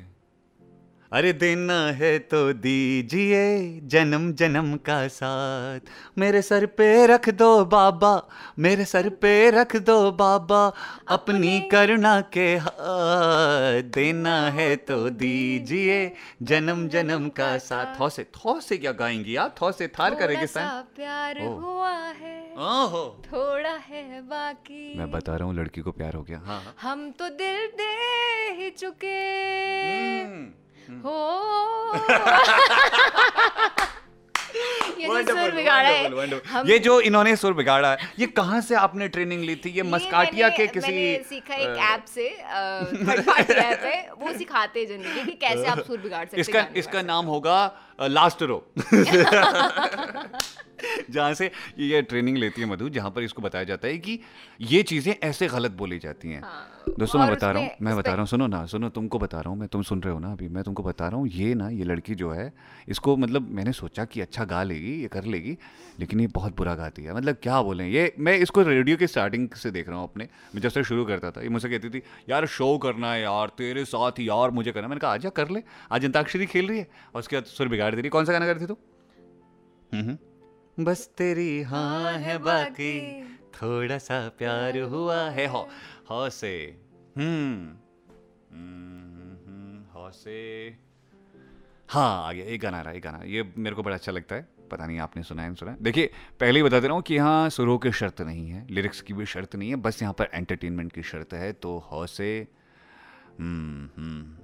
अरे 1.12 1.32
देना 1.34 1.78
है 1.92 2.20
तो 2.20 2.38
दीजिए 2.54 3.80
जन्म 3.84 4.32
जन्म 4.34 4.76
का 4.76 5.08
साथ। 5.08 5.80
मेरे 6.18 6.42
सर 6.42 6.66
पे 6.66 7.08
रख 7.08 7.30
दो 7.30 7.50
बाबा 7.66 8.12
मेरे 8.60 8.86
सर 8.86 9.10
पे 9.10 9.34
रख 9.50 9.76
दो 9.76 10.12
बाबा 10.12 10.62
अपनी 11.08 11.60
करुणा 11.72 12.14
के 12.34 12.46
हाथ। 12.58 13.82
देना 13.92 14.36
है 14.50 14.76
तो 14.76 15.10
दीजिए 15.10 15.98
जन्म 16.44 16.88
जन्म 16.88 17.28
का 17.30 17.58
साथ 17.58 18.00
थौ 18.00 18.10
से 18.10 18.24
थौ 18.38 18.60
से 18.60 18.78
क्या 18.78 18.92
गाएँगी 18.92 19.36
आप 19.36 19.56
थौ 19.62 19.72
से 19.72 19.88
थार 19.88 20.16
करेंगे 20.16 20.48
सा 20.48 20.60
सन। 20.62 20.84
प्यार। 20.96 21.42
हुआ 21.42 21.92
है। 21.92 22.40
ओहो। 22.54 23.04
थोड़ा 23.26 23.76
है 23.90 24.22
बाकी। 24.22 24.98
मैं 24.98 25.12
बता 25.12 25.36
रहा 25.36 25.48
हूँ 25.48 25.56
लड़की 25.56 25.82
को 25.82 25.92
प्यार 25.92 26.14
हो 26.14 26.24
गया। 26.24 26.40
हाँ 26.46 26.62
हाँ। 26.62 26.76
हम 26.82 27.10
तो 27.12 27.30
दिल 27.36 27.68
दे 27.76 27.92
ही 28.54 28.70
चुके। 28.70 29.18
हम्म, 30.24 30.48
हो. 30.90 31.92
ये 35.02 35.08
जो 35.08 35.34
सुर 35.36 35.52
बिगाड़ा 35.52 35.90
है. 35.90 36.40
हम 36.48 36.68
ये 36.68 36.80
जो 36.80 37.00
इन्होंने 37.02 37.36
सुर 37.36 37.54
बिगाड़ा 37.54 37.92
है 37.92 37.98
ये 38.20 38.28
कहाँ 38.28 38.62
से 38.62 38.76
आपने 38.76 39.08
ट्रेनिंग 39.08 39.44
ली 39.44 39.56
थी? 39.56 39.70
ये 39.70 39.76
ये 39.76 39.84
मस्काटिया 39.84 40.50
के 40.50 40.68
किसी 40.68 40.92
मैंने 40.92 41.24
सीखा 41.30 41.56
एक 41.56 41.78
ऐप 41.94 42.06
से 42.06 42.30
थर्ड 42.30 43.22
पार्टी 43.26 43.54
ऐप 43.54 43.80
है 43.80 44.12
वो 44.22 44.34
सिखाते 44.38 44.80
हैं 44.80 44.88
ज़िंदगी 44.88 45.24
कि 45.26 45.32
कैसे 45.32 45.66
आप 45.66 45.80
सुर 45.80 45.98
बिगाड़ 45.98 46.26
सकते 46.26 46.38
हैं 46.38 46.42
इसका 46.42 46.68
इसका 46.76 47.02
नाम 47.02 47.26
होगा 47.26 47.58
लास्ट 48.08 48.44
रो 48.44 48.64
जहाँ 51.12 51.34
से 51.34 51.50
ये 51.80 52.02
ट्रेनिंग 52.02 52.38
लेती 52.38 52.62
है 52.62 52.68
मधु 52.68 52.88
जहाँ 52.90 53.10
पर 53.12 53.24
इसको 53.24 53.42
बताया 53.42 53.64
जाता 53.64 53.88
है 53.88 53.98
कि 53.98 54.20
ये 54.62 54.82
चीज़ें 54.84 55.14
ऐसे 55.24 55.48
गलत 55.48 55.72
बोली 55.72 55.98
जाती 56.00 56.30
हैं। 56.30 56.42
हाँ, 56.42 56.94
दोस्तों 57.00 57.20
मैं 57.20 57.32
बता 57.32 57.52
रहा 57.52 57.64
हूँ 57.64 57.70
मैं 57.82 57.96
बता 57.98 58.12
रहा 58.12 58.20
हूँ 58.20 58.28
सुनो 58.28 58.48
ना 58.48 58.66
सुनो 58.66 58.90
तुमको 58.90 59.20
बता 59.20 59.40
रहा 59.40 59.50
हूँ 59.50 59.58
मैं 59.60 59.68
तुम 59.68 59.82
सुन 59.82 60.02
रहे 60.02 60.14
हो 60.14 60.20
ना 60.20 60.32
अभी 60.32 60.48
मैं 60.50 60.64
तुमको 60.64 60.84
बता 60.84 61.08
रहा 61.08 61.18
हूँ 61.18 61.28
ये 61.28 61.54
ना 61.56 61.70
ये 61.70 61.84
लड़की 61.84 62.16
जो 62.16 62.32
है 62.32 62.52
इसको 62.90 63.16
मतलब 63.18 63.50
मैंने 63.52 63.72
सोचा 63.72 64.06
कि 64.06 64.22
अच्छा 64.22 64.46
गा 64.46 64.64
लेगी 64.64 64.94
ये 65.02 65.08
कर 65.08 65.24
लेगी 65.26 65.58
लेकिन 66.00 66.20
ये 66.20 66.28
बहुत 66.36 66.56
बुरा 66.58 66.74
गाती 66.76 67.04
है। 67.04 67.14
मतलब 67.16 67.36
क्या 67.44 67.62
बोलें 67.62 67.88
ये 67.88 68.12
मैं 68.20 68.38
इसको 68.38 68.62
रेडियो 68.62 68.98
के 68.98 69.08
स्टार्टिंग 69.08 69.48
से 69.56 69.72
देख 69.72 69.90
रहा 69.90 69.98
हूँ 69.98 70.10
अपने 70.10 70.28
मैं 70.56 70.62
जब 70.62 70.70
से 70.70 70.84
शुरू 70.84 71.06
करता 71.06 71.32
था 71.32 71.42
ये 71.42 71.50
मुझसे 71.50 71.70
कहती 71.70 71.90
थी 71.90 72.02
यार 72.30 72.46
शो 72.48 72.78
करना 72.78 73.12
है 73.14 73.22
यार 73.22 73.52
तेरे 73.58 73.86
साथ 73.86 74.20
यार 74.20 74.52
मुझे 74.52 74.72
करना 74.72 74.88
मैंने 74.88 75.00
कहा 75.00 75.14
आजा 75.14 75.30
कर 75.30 75.50
ले 75.50 75.64
आज 75.92 76.06
अंताक्षरी 76.06 76.46
खेल 76.46 76.68
रही 76.68 76.80
है। 76.80 76.88
और 77.14 77.20
उसके 77.20 77.36
बाद 77.36 77.46
सुर 77.48 77.68
बिगाड़ 77.68 77.91
दे 77.96 78.02
रही 78.02 78.10
कौन 78.10 78.26
सा 78.26 78.32
गाना 78.32 78.46
करती 78.46 78.66
तू? 78.66 78.78
हम्म। 79.94 80.84
बस 80.84 81.10
तेरी 81.18 81.62
हाँ 81.62 82.14
है 82.14 82.38
बाकी 82.38 83.24
थोड़ा 83.34 83.98
सा 83.98 84.30
प्यार 84.30 84.80
हुआ 84.80 85.30
है। 85.30 85.48
हो 85.48 85.70
हो 86.10 86.30
से। 86.30 86.80
हम्म। 87.18 87.78
हम्म, 88.56 89.84
हो 89.94 90.12
से। 90.12 90.78
हाँ 91.90 92.28
आ 92.28 92.34
गया 92.34 92.46
ये 92.46 92.58
गाना 92.58 92.78
आ 92.78 92.82
रहा 92.82 92.90
है 92.90 92.96
ये 92.96 93.02
गाना। 93.02 93.24
ये 93.24 93.54
मेरे 93.58 93.76
को 93.76 93.84
बड़ा 93.84 93.96
अच्छा 93.96 94.12
लगता 94.12 94.36
है। 94.36 94.48
पता 94.72 94.86
नहीं 94.86 95.00
आपने 95.00 95.24
सुना 95.24 95.42
है 95.42 95.48
नहीं 95.48 95.56
सुना 95.56 95.78
देखिए 95.82 96.12
पहले 96.40 96.60
ही 96.60 96.64
बता 96.64 96.80
दे 96.80 96.88
रहा 96.88 96.96
हूँ 96.96 97.04
कि 97.04 97.16
यहाँ 97.16 97.50
सुरों 97.50 97.78
की 97.78 97.92
शर्त 97.92 98.22
नहीं 98.22 98.50
है 98.50 98.68
लिरिक्स 98.70 99.02
की 99.02 99.14
भी 99.14 99.26
शर्त 99.26 99.56
नहीं 99.56 99.70
है 99.70 99.76
बस 99.76 100.02
यहाँ 100.02 100.14
पर 100.14 100.30
एंटरटेनमेंट 100.34 100.92
की 100.92 101.04
शर्त 101.04 101.34
है। 101.34 101.54
तो 101.54 101.78
हो 101.78 102.08
से। 102.08 102.48
हम्म 103.40 103.90
हम्म 103.98 104.12
हम्म, 104.12 104.24
हम्म, 104.24 104.41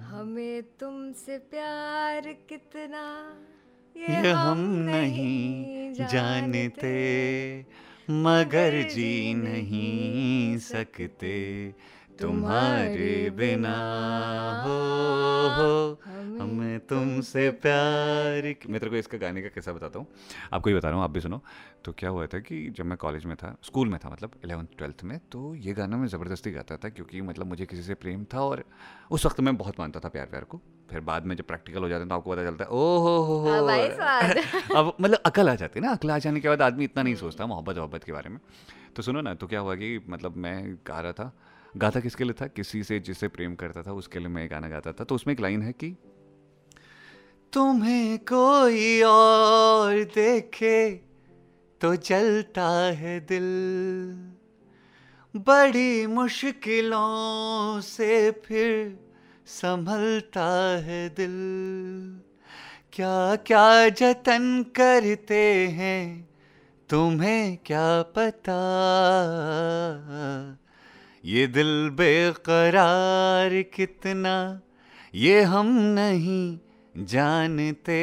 हमें 0.00 0.62
तुमसे 0.62 1.38
प्यार 1.38 2.20
कितना 2.48 3.04
ये 3.96 4.30
हम 4.30 4.58
नहीं 4.60 5.92
जानते। 5.92 6.94
मगर 8.10 8.88
जी 8.88 9.34
नहीं 9.34 10.58
सकते। 10.58 11.74
तुम्हारे 12.20 13.30
बिना 13.30 13.74
हो 14.62 14.94
हो। 15.54 16.00
हमें 16.40 16.80
तुमसे 16.80 17.50
प्यार 17.50 18.52
की- 18.52 18.70
मैं 18.70 18.80
तेरे 18.80 18.90
को 18.90 18.96
इसका 18.96 19.18
गाने 19.18 19.42
का 19.42 19.48
कैसा 19.48 19.72
बताता 19.72 19.98
हूँ। 19.98 20.06
आपको 20.52 20.70
ही 20.70 20.76
बता 20.76 20.88
रहा 20.88 20.96
हूँ 20.96 21.04
आप 21.04 21.10
भी 21.10 21.20
सुनो। 21.20 21.42
तो 21.84 21.92
क्या 21.92 22.10
हुआ 22.10 22.26
था 22.26 22.38
कि 22.38 22.70
जब 22.70 22.84
मैं 22.84 22.98
कॉलेज 22.98 23.24
में 23.24 23.36
था 23.36 23.56
स्कूल 23.62 23.88
में 23.88 24.00
था 24.04 24.10
मतलब 24.10 24.30
इलेवंथ 24.44 24.66
ट्वेल्थ 24.78 25.04
में 25.04 25.20
तो 25.32 25.54
ये 25.54 25.72
गाना 25.72 25.96
मैं 25.96 26.06
ज़बरदस्ती 26.06 26.50
गाता 26.50 26.76
था 26.76 26.88
क्योंकि 26.88 27.20
मतलब 27.20 27.46
मुझे 27.46 27.66
किसी 27.66 27.82
से 27.82 27.94
प्रेम 27.94 28.24
था 28.24 28.40
और 28.40 28.64
उस 29.10 29.26
वक्त 29.26 29.40
मैं 29.40 29.56
बहुत 29.56 29.80
मानता 29.80 30.00
था 30.00 30.08
प्यार 30.08 30.26
प्यार 30.26 30.44
को। 30.44 30.60
फिर 30.90 31.00
बाद 31.00 31.26
में 31.26 31.36
जब 31.36 31.44
प्रैक्टिकल 31.44 31.80
हो 31.80 31.88
जाते 31.88 32.00
हैं 32.00 32.08
तो 32.08 32.14
आपको 32.14 32.30
पता 32.30 32.44
चलता 32.44 32.64
है 32.64 32.70
ओ 32.70 32.98
हो 32.98 33.22
हो 33.22 33.38
हो। 33.38 33.48
अब 33.58 33.64
अब 34.76 34.96
मतलब 35.00 35.18
अकल 35.18 35.48
आ 35.48 35.54
जाती 35.54 35.80
है 35.80 35.86
ना 35.86 35.92
अकल 35.92 36.10
आ 36.10 36.18
जाने 36.18 36.40
के 36.40 36.48
बाद 36.48 36.62
आदमी 36.62 36.84
इतना 36.84 37.02
नहीं 37.02 37.14
सोचता 37.14 37.46
मोहब्बत 37.46 37.76
मोहब्बत 37.76 38.04
के 38.04 38.12
बारे 38.12 38.30
में। 38.30 38.38
तो 38.96 39.02
सुनो 39.02 39.20
ना 39.20 39.34
तो 39.34 39.46
क्या 39.46 39.60
हुआ 39.60 39.74
कि 39.74 40.04
मतलब 40.08 40.36
मैं 40.36 40.74
गा 40.74 41.00
रहा 41.00 41.12
था 41.12 41.36
गाता 41.76 42.00
किसके 42.00 42.24
लिए 42.24 42.32
था? 42.32 42.46
किसी 42.46 42.82
से 42.84 42.98
जिसे 42.98 43.28
प्रेम 43.28 43.54
करता 43.54 43.82
था, 43.82 43.92
उसके 43.92 44.18
लिए 44.18 44.28
मैं 44.28 44.50
गाना 44.50 44.68
गाता 44.68 44.92
था। 44.92 45.04
तो 45.04 45.14
उसमें 45.14 45.34
एक 45.34 45.40
लाइन 45.40 45.62
है 45.62 45.72
कि, 45.72 45.96
तुम्हें 47.52 48.18
कोई 48.18 49.02
और 49.02 50.04
देखे 50.04 50.90
तो 51.80 51.96
जलता 51.96 52.68
है 52.70 53.20
दिल। 53.20 53.46
बड़ी 55.36 56.06
मुश्किलों 56.06 57.80
से 57.80 58.30
फिर 58.30 58.98
संभलता 59.46 60.78
है 60.78 61.08
दिल। 61.08 61.34
क्या 62.92 63.36
क्या 63.36 63.88
जतन 63.88 64.62
करते 64.62 65.68
हैं, 65.68 66.28
तुम्हें 66.88 67.58
क्या 67.66 68.02
पता? 68.02 68.60
ये 71.24 71.46
दिल 71.46 71.90
बेकरार 71.90 73.62
कितना, 73.62 74.60
ये 75.14 75.42
हम 75.42 75.66
नहीं 75.68 76.58
जानते, 76.96 77.98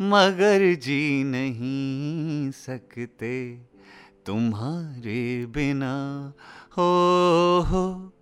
मगर 0.00 0.74
जी 0.74 1.24
नहीं 1.24 2.50
सकते। 2.50 3.56
तुम्हारे 4.26 5.46
बिना, 5.46 6.32
हो 6.76 7.60
हो, 7.60 8.12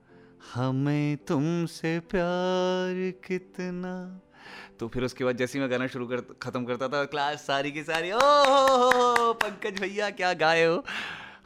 हमें 0.55 1.17
तुमसे 1.17 2.01
प्यार 2.01 3.11
कितना। 3.27 4.21
तो 4.81 4.89
फिर 4.89 5.05
उसके 5.05 5.25
बाद 5.25 5.37
जैसे 5.37 5.59
ही 5.59 5.63
मैं 5.63 5.71
गाना 5.71 5.87
शुरू 5.87 6.07
कर, 6.07 6.17
खत्म 6.17 6.65
करता 6.65 6.89
था, 6.89 7.05
क्लास 7.05 7.39
सारी 7.39 7.73
की 7.73 7.83
सारी, 7.83 8.13
ओ 8.13 8.19
पंकज 9.33 9.81
भैया, 9.81 10.11
क्या 10.11 10.33
गाए 10.33 10.65
हो? 10.65 10.85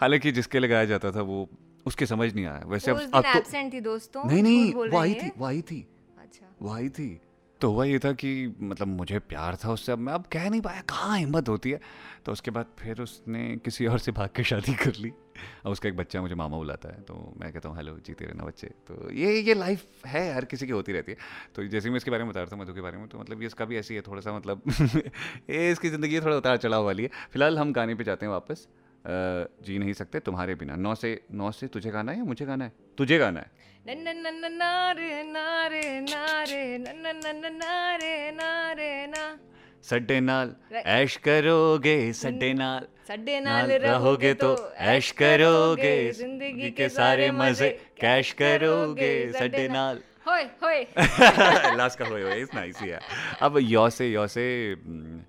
हालाँकि 0.00 0.32
जिसके 0.32 0.58
लिए 0.58 0.70
गाया 0.70 0.84
जाता 0.84 1.10
था 1.10 1.20
वो 1.20 1.48
उसके 1.86 2.06
समझ 2.06 2.32
नहीं 2.34 2.46
आया। 2.46 2.62
वैसे 2.66 2.90
अब 2.90 3.00
अब 3.14 3.22
तो 3.22 3.38
एब्सेंट 3.38 3.72
थी 3.72 3.80
दोस्तों 3.82 4.24
नहीं 4.24 4.36
झूठ 4.36 4.44
नहीं 4.44 4.72
बोल 4.74 4.90
वो 4.90 5.00
रही 5.00 5.12
आई 5.12 5.20
है। 5.20 5.28
थी 5.28 5.32
वो 5.38 5.46
आई 5.46 5.62
थी। 5.62 5.86
अच्छा। 6.18 6.54
वो 6.62 6.72
आई 6.72 6.88
थी। 6.88 7.20
तो 7.60 7.70
हुआ 7.70 7.84
ये 7.84 7.98
था 7.98 8.12
कि 8.12 8.30
मतलब 8.60 8.88
मुझे 8.88 9.18
प्यार 9.18 9.56
था 9.56 9.72
उससे 9.72 9.92
अब 9.92 9.98
मैं 9.98 10.12
अब 10.12 10.24
कह 10.32 10.48
नहीं 10.50 10.60
पाया 10.60 10.80
कहाँ 10.88 11.18
हिम्मत 11.18 11.48
होती 11.48 11.70
है? 11.70 11.80
तो 12.24 12.32
उसके 12.32 12.50
बाद 12.50 12.66
फिर 12.78 13.00
उसने 13.02 13.44
किसी 13.64 13.86
और 13.86 13.98
से 13.98 14.12
भाग 14.12 14.28
के 14.36 14.44
शादी 14.44 14.74
कर 14.74 14.94
ली। 14.94 15.12
और 15.64 15.72
उसका 15.72 15.88
एक 15.88 15.96
बच्चा 15.96 16.20
मुझे 16.22 16.34
मामा 16.34 16.56
बुलाता 16.56 16.88
है 16.88 17.00
तो 17.02 17.14
मैं 17.40 17.52
कहता 17.52 17.68
हूँ 17.68 17.76
हेलो 17.76 17.96
जीते 18.06 18.24
रहना 18.24 18.44
बच्चे। 18.44 18.66
तो 18.88 19.10
ये 19.12 19.40
ये 19.40 19.54
लाइफ 19.54 20.06
है 20.06 20.34
हर 20.34 20.44
किसी 20.44 20.66
की 20.66 20.72
होती 20.72 20.92
रहती 20.92 21.12
है। 21.12 21.18
तो 21.54 21.64
जैसे 21.68 21.90
मैं 21.90 21.96
इसके 21.96 22.10
बारे 22.10 22.24
में 22.24 22.30
बता 22.32 22.40
रहा 22.40 22.52
था 22.52 22.60
मधु 22.62 22.74
के 22.74 22.80
बारे 22.80 22.98
में 22.98 23.08
तो 23.08 23.18
मतलब 23.18 23.40
ये 23.40 23.46
इसका 23.46 23.64
भी 23.64 23.76
ऐसी 23.78 23.94
है 23.94 24.00
थोड़ा 24.00 24.20
सा 24.20 24.36
मतलब 24.36 24.62
ये 25.50 25.70
इसकी 25.70 25.90
ज़िंदगी 25.90 26.20
थोड़ा 26.20 26.36
उतार 26.36 26.56
चढ़ाव 26.56 26.84
वाली 26.84 27.02
है। 27.02 27.10
फ़िलहाल 27.32 27.58
हम 27.58 27.72
गाने 27.72 27.94
पे 27.94 28.04
जाते 28.04 28.26
हैं 28.26 28.32
वापस। 28.32 28.66
जी 29.06 29.78
नहीं 29.78 29.92
सकते 29.92 30.20
तुम्हारे 30.20 30.54
बिना। 30.54 30.76
नौ 30.76 30.94
से 30.94 31.20
नौ 31.32 31.50
से 31.52 31.66
तुझे 31.68 31.90
गाना 31.90 32.12
है 32.12 32.18
या 32.18 32.24
मुझे 32.24 32.46
गाना 32.46 32.64
है? 32.64 32.72
तुझे 32.98 33.18
गाना 33.18 33.40
है। 33.40 33.50
सड्डे 39.84 40.20
नाल 40.20 40.54
ऐश 40.74 41.16
करोगे 41.24 42.12
सड्डे 42.12 42.52
नाल। 42.54 42.86
सड्डे 43.08 43.40
नाल 43.40 43.70
रहोगे 43.82 44.32
तो 44.34 44.56
ऐश 44.72 45.10
करोगे 45.12 45.96
ज़िंदगी 46.12 46.70
के 46.70 46.88
सारे 46.88 47.30
मज़े 47.32 47.70
कैश 48.00 48.32
करोगे 48.32 49.12
सड्डे 49.32 49.68
नाल। 49.68 50.00
होए 50.26 50.42
होए 50.62 50.80
लास्ट 51.76 51.98
का 51.98 52.04
होए 52.06 52.22
होए 52.22 52.40
इस 52.42 52.54
नाइस 52.54 52.80
ही 52.80 52.88
है 52.88 53.00
अब 53.42 53.58
यो 53.60 53.88
से 53.90 54.08
यो 54.08 54.26
से 54.26 54.44
हम्म, 54.72 55.20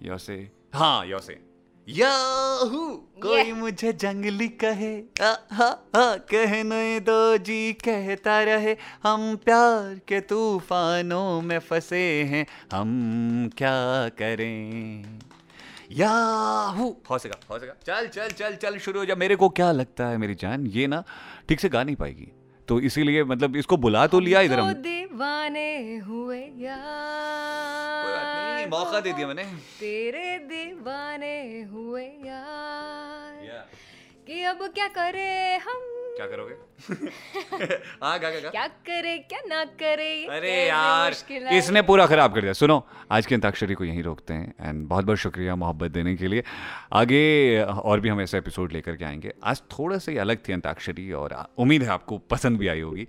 यो 0.00 0.18
से 0.18 0.36
हाँ 0.74 1.06
यो 1.06 1.18
से 1.18 1.40
याहू। 1.88 2.88
कोई 3.22 3.42
Yeah. 3.42 3.56
मुझे 3.56 3.92
जंगली 3.92 4.48
कहे। 4.48 4.98
आ, 4.98 5.34
हा, 5.52 5.66
हा, 5.96 6.16
कहने 6.16 7.00
दो 7.00 7.36
जी 7.36 7.72
कहता 7.72 8.42
रहे। 8.42 8.76
हम 9.02 9.36
प्यार 9.36 10.00
के 10.08 10.20
तूफानों 10.20 11.40
में 11.40 11.58
फंसे 11.58 12.22
हैं। 12.22 12.46
हम 12.72 12.90
क्या 13.58 14.08
करें? 14.08 15.18
याहू। 15.92 16.96
हो 17.10 17.18
सका 17.18 17.40
हो 17.50 17.58
सका 17.58 17.76
चल 17.86 18.06
चल 18.06 18.28
चल 18.28 18.56
चल 18.56 18.78
शुरू 18.78 19.00
हो 19.00 19.06
जा। 19.06 19.14
मेरे 19.14 19.36
को 19.36 19.48
क्या 19.48 19.72
लगता 19.72 20.06
है 20.06 20.18
मेरी 20.18 20.34
जान 20.34 20.66
ये 20.66 20.86
ना 20.86 21.04
ठीक 21.48 21.60
से 21.60 21.68
गा 21.68 21.84
नहीं 21.84 21.96
पाएगी। 21.96 22.32
तो 22.68 22.80
इसीलिए 22.80 23.24
मतलब 23.24 23.56
इसको 23.56 23.76
बुला 23.76 24.06
तो 24.06 24.20
लिया 24.20 24.40
इधर 24.40 24.58
हम। 24.58 24.72
दीवाने 24.72 25.96
हुए 25.96 26.40
यार। 26.40 28.25
मौका 28.70 29.00
दे 29.00 29.12
दिया 29.12 29.26
मैंने। 29.26 29.44
तेरे 29.80 30.38
दीवाने 30.38 31.62
हुए 31.62 32.04
यार। 32.04 33.68
कि 34.26 34.42
अब 34.42 34.66
क्या 34.74 34.88
करे 34.88 35.56
हम? 35.56 35.92
क्या 36.18 36.26
करोगे? 36.26 36.54
हाँ 38.02 38.18
गा 38.20 38.30
गा 38.30 38.48
क्या 38.50 38.66
करे 38.66 39.18
क्या 39.18 39.40
ना 39.46 39.64
करे 39.64 40.26
अरे 40.26 40.52
यार 40.66 41.12
इसने 41.52 41.82
पूरा 41.82 42.06
खराब 42.06 42.34
कर 42.34 42.40
दिया। 42.40 42.52
सुनो 42.52 42.86
आज 43.10 43.26
की 43.26 43.34
अंताक्षरी 43.34 43.74
को 43.74 43.84
यहीं 43.84 44.02
रोकते 44.02 44.34
हैं। 44.34 44.54
एंड 44.60 44.86
बहुत 44.86 45.04
बहुत 45.04 45.18
शुक्रिया 45.18 45.56
मोहब्बत 45.56 45.90
देने 45.90 46.16
के 46.16 46.26
लिए। 46.26 46.44
आगे 46.92 47.62
और 47.62 48.00
भी 48.00 48.08
हम 48.08 48.20
ऐसे 48.20 48.38
एपिसोड 48.38 48.72
लेकर 48.72 48.96
के 48.96 49.04
आएँगे। 49.04 49.32
आज 49.44 49.62
थोड़ा 49.78 49.98
सा 49.98 50.12
ही 50.12 50.18
अलग 50.18 50.38
थी 50.48 50.52
अंताक्षरी 50.52 51.12
और 51.12 51.36
उम्मीद 51.58 51.82
है 51.82 51.88
आपको 51.88 52.18
पसंद 52.18 52.58
भी 52.58 52.68
आई 52.68 52.80
होगी। 52.80 53.06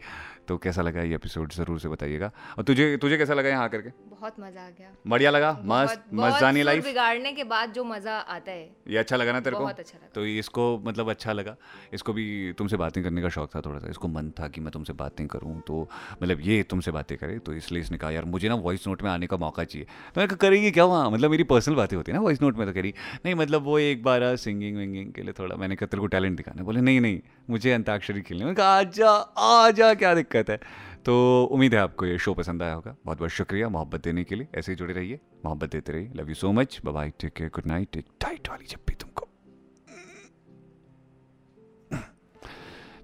तो 0.47 0.57
कैसा 0.57 0.81
लगा 0.81 1.01
ये 1.01 1.15
एपिसोड 1.15 1.53
ज़रूर 1.53 1.79
से 1.79 1.89
बताइएगा। 1.89 2.31
और 2.57 2.63
तुझे 2.63 2.85
तुझे 2.97 3.17
कैसा 3.17 3.33
लगा 3.33 3.49
यहाँ 3.49 3.63
आकर 3.63 3.81
के 3.81 3.89
बहुत 4.11 4.39
मज़ा 4.39 4.61
आ 4.61 4.69
गया। 4.69 4.91
बढ़िया 5.07 5.31
लगा? 5.31 5.51
मस्त 5.65 6.03
मस्तानी 6.13 6.63
लाइफ 6.63 6.83
बिगाड़ने 6.83 7.31
के 7.33 7.43
बाद 7.45 7.73
जो 7.73 7.83
मज़ा 7.83 8.17
आता 8.17 8.51
है। 8.51 8.69
ये 8.87 8.97
अच्छा 8.97 9.15
लगा 9.15 9.31
ना 9.31 9.39
तेरे 9.39 9.55
को? 9.55 9.63
बहुत 9.63 9.79
अच्छा 9.79 9.97
लगा। 9.97 10.09
तो 10.15 10.25
इसको 10.25 10.65
मतलब 10.85 11.09
अच्छा 11.09 11.33
लगा। 11.33 11.55
इसको 11.93 12.13
भी 12.13 12.53
तुमसे 12.57 12.77
बातें 12.77 13.03
करने 13.03 13.21
का 13.21 13.29
शौक 13.29 13.55
था 13.55 13.61
थोड़ा 13.61 13.79
सा। 13.79 13.89
इसको 13.89 14.07
मन 14.07 14.31
था 14.39 14.47
कि 14.47 14.61
मैं 14.61 14.71
तुमसे 14.71 14.93
बातें 14.95 15.25
करूँ। 15.27 15.59
तो 15.67 15.87
मतलब 16.13 16.41
ये 16.41 16.61
तुमसे 16.65 16.91
बातें 16.91 17.17
करे। 17.17 17.37
तो 17.39 17.53
इसलिए 17.53 17.81
इसने 17.81 17.97
कहा 17.97 18.11
यार 18.11 18.25
मुझे 18.27 18.49
ना 18.49 18.55
वॉइस 18.57 18.87
नोट 18.87 19.03
में 19.03 19.09
आने 19.11 19.27
का 19.27 19.37
मौका 19.37 19.63
चाहिए। 19.63 19.87
तो 20.15 20.21
मैं 20.21 20.27
करेगी 20.29 20.71
क्या 20.71 20.85
वहाँ? 20.85 21.09
मतलब 21.11 21.31
मेरी 21.31 21.43
पर्सनल 21.45 21.75
बातें 21.75 21.95
होती 21.97 22.11
है 22.11 22.17
ना 22.17 22.23
वॉइस 22.23 22.41
नोट 22.41 22.57
में 22.57 22.67
तो 22.67 22.73
करी। 22.73 22.93
नहीं 23.25 23.35
मतलब 23.35 23.63
वो 23.63 23.79
एक 23.79 24.03
बार 24.03 24.35
सिंगिंग 24.37 24.77
विंगिंग 24.77 25.11
के 25.13 25.21
लिए 25.21 25.33
थोड़ा 25.39 25.55
मैंने 25.55 25.75
कहा 25.75 25.87
तेरे 25.87 26.01
को 26.01 26.07
टैलेंट 26.07 26.37
दिखाना। 26.37 26.63
बोले 26.63 26.81
नहीं 26.81 27.01
नहीं। 27.01 27.19
मुझे 27.49 27.71
अंताक्षरी 27.71 28.21
खेलनी। 28.21 28.43
मैंने 28.43 28.55
कहा, 28.55 28.67
आजा 28.67 29.09
आजा, 29.37 29.93
क्या 29.93 30.15
दिक्कत 30.15 30.49
है? 30.49 30.59
तो 31.05 31.43
उम्मीद 31.51 31.73
है 31.73 31.79
आपको 31.79 32.05
ये 32.05 32.17
शो 32.17 32.33
पसंद 32.33 32.63
आया 32.63 32.73
होगा। 32.73 32.95
बहुत 33.05 33.17
बहुत 33.17 33.29
शुक्रिया 33.29 33.69
मोहब्बत 33.69 34.03
देने 34.03 34.23
के 34.23 34.35
लिए। 34.35 34.47
ऐसे 34.55 34.71
ही 34.71 34.75
जुड़े 34.75 34.93
रहिए। 34.93 35.19
मोहब्बत 35.45 35.71
देते 35.71 35.91
रहिए। 35.91 36.11
Love 36.15 36.29
you 36.29 36.35
so 36.35 36.51
much 36.51 36.81
bye 36.85 37.09
take 37.09 37.33
care 37.33 37.49
good 37.49 37.67
night 37.67 37.97
एक 37.97 38.05
टाइट 38.21 38.49
वाली 38.49 38.65
जब 38.65 38.79
भी 38.87 38.95
तुमको। 38.95 39.27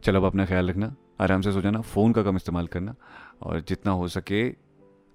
चलो 0.03 0.19
अब 0.19 0.25
अपना 0.25 0.45
ख्याल 0.45 0.69
रखना। 0.69 0.95
आराम 1.21 1.41
से 1.41 1.51
सो 1.51 1.61
जाना। 1.61 1.81
फ़ोन 1.81 2.13
का 2.13 2.23
कम 2.23 2.35
इस्तेमाल 2.35 2.67
करना। 2.67 2.95
और 3.41 3.61
जितना 3.61 3.91
हो 3.91 4.07
सके 4.07 4.49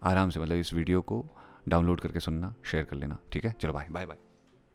आराम 0.02 0.30
से 0.30 0.40
मतलब 0.40 0.56
इस 0.56 0.74
वीडियो 0.74 1.00
को 1.00 1.26
डाउनलोड 1.68 2.00
करके 2.00 2.20
सुनना 2.20 2.54
शेयर 2.64 2.84
कर 2.84 2.96
लेना। 2.96 3.18
ठीक 3.32 3.44
है? 3.44 3.54
चलो 3.60 3.72
बाय 3.72 3.86
बाय 3.90 4.06
बाय 4.06 4.16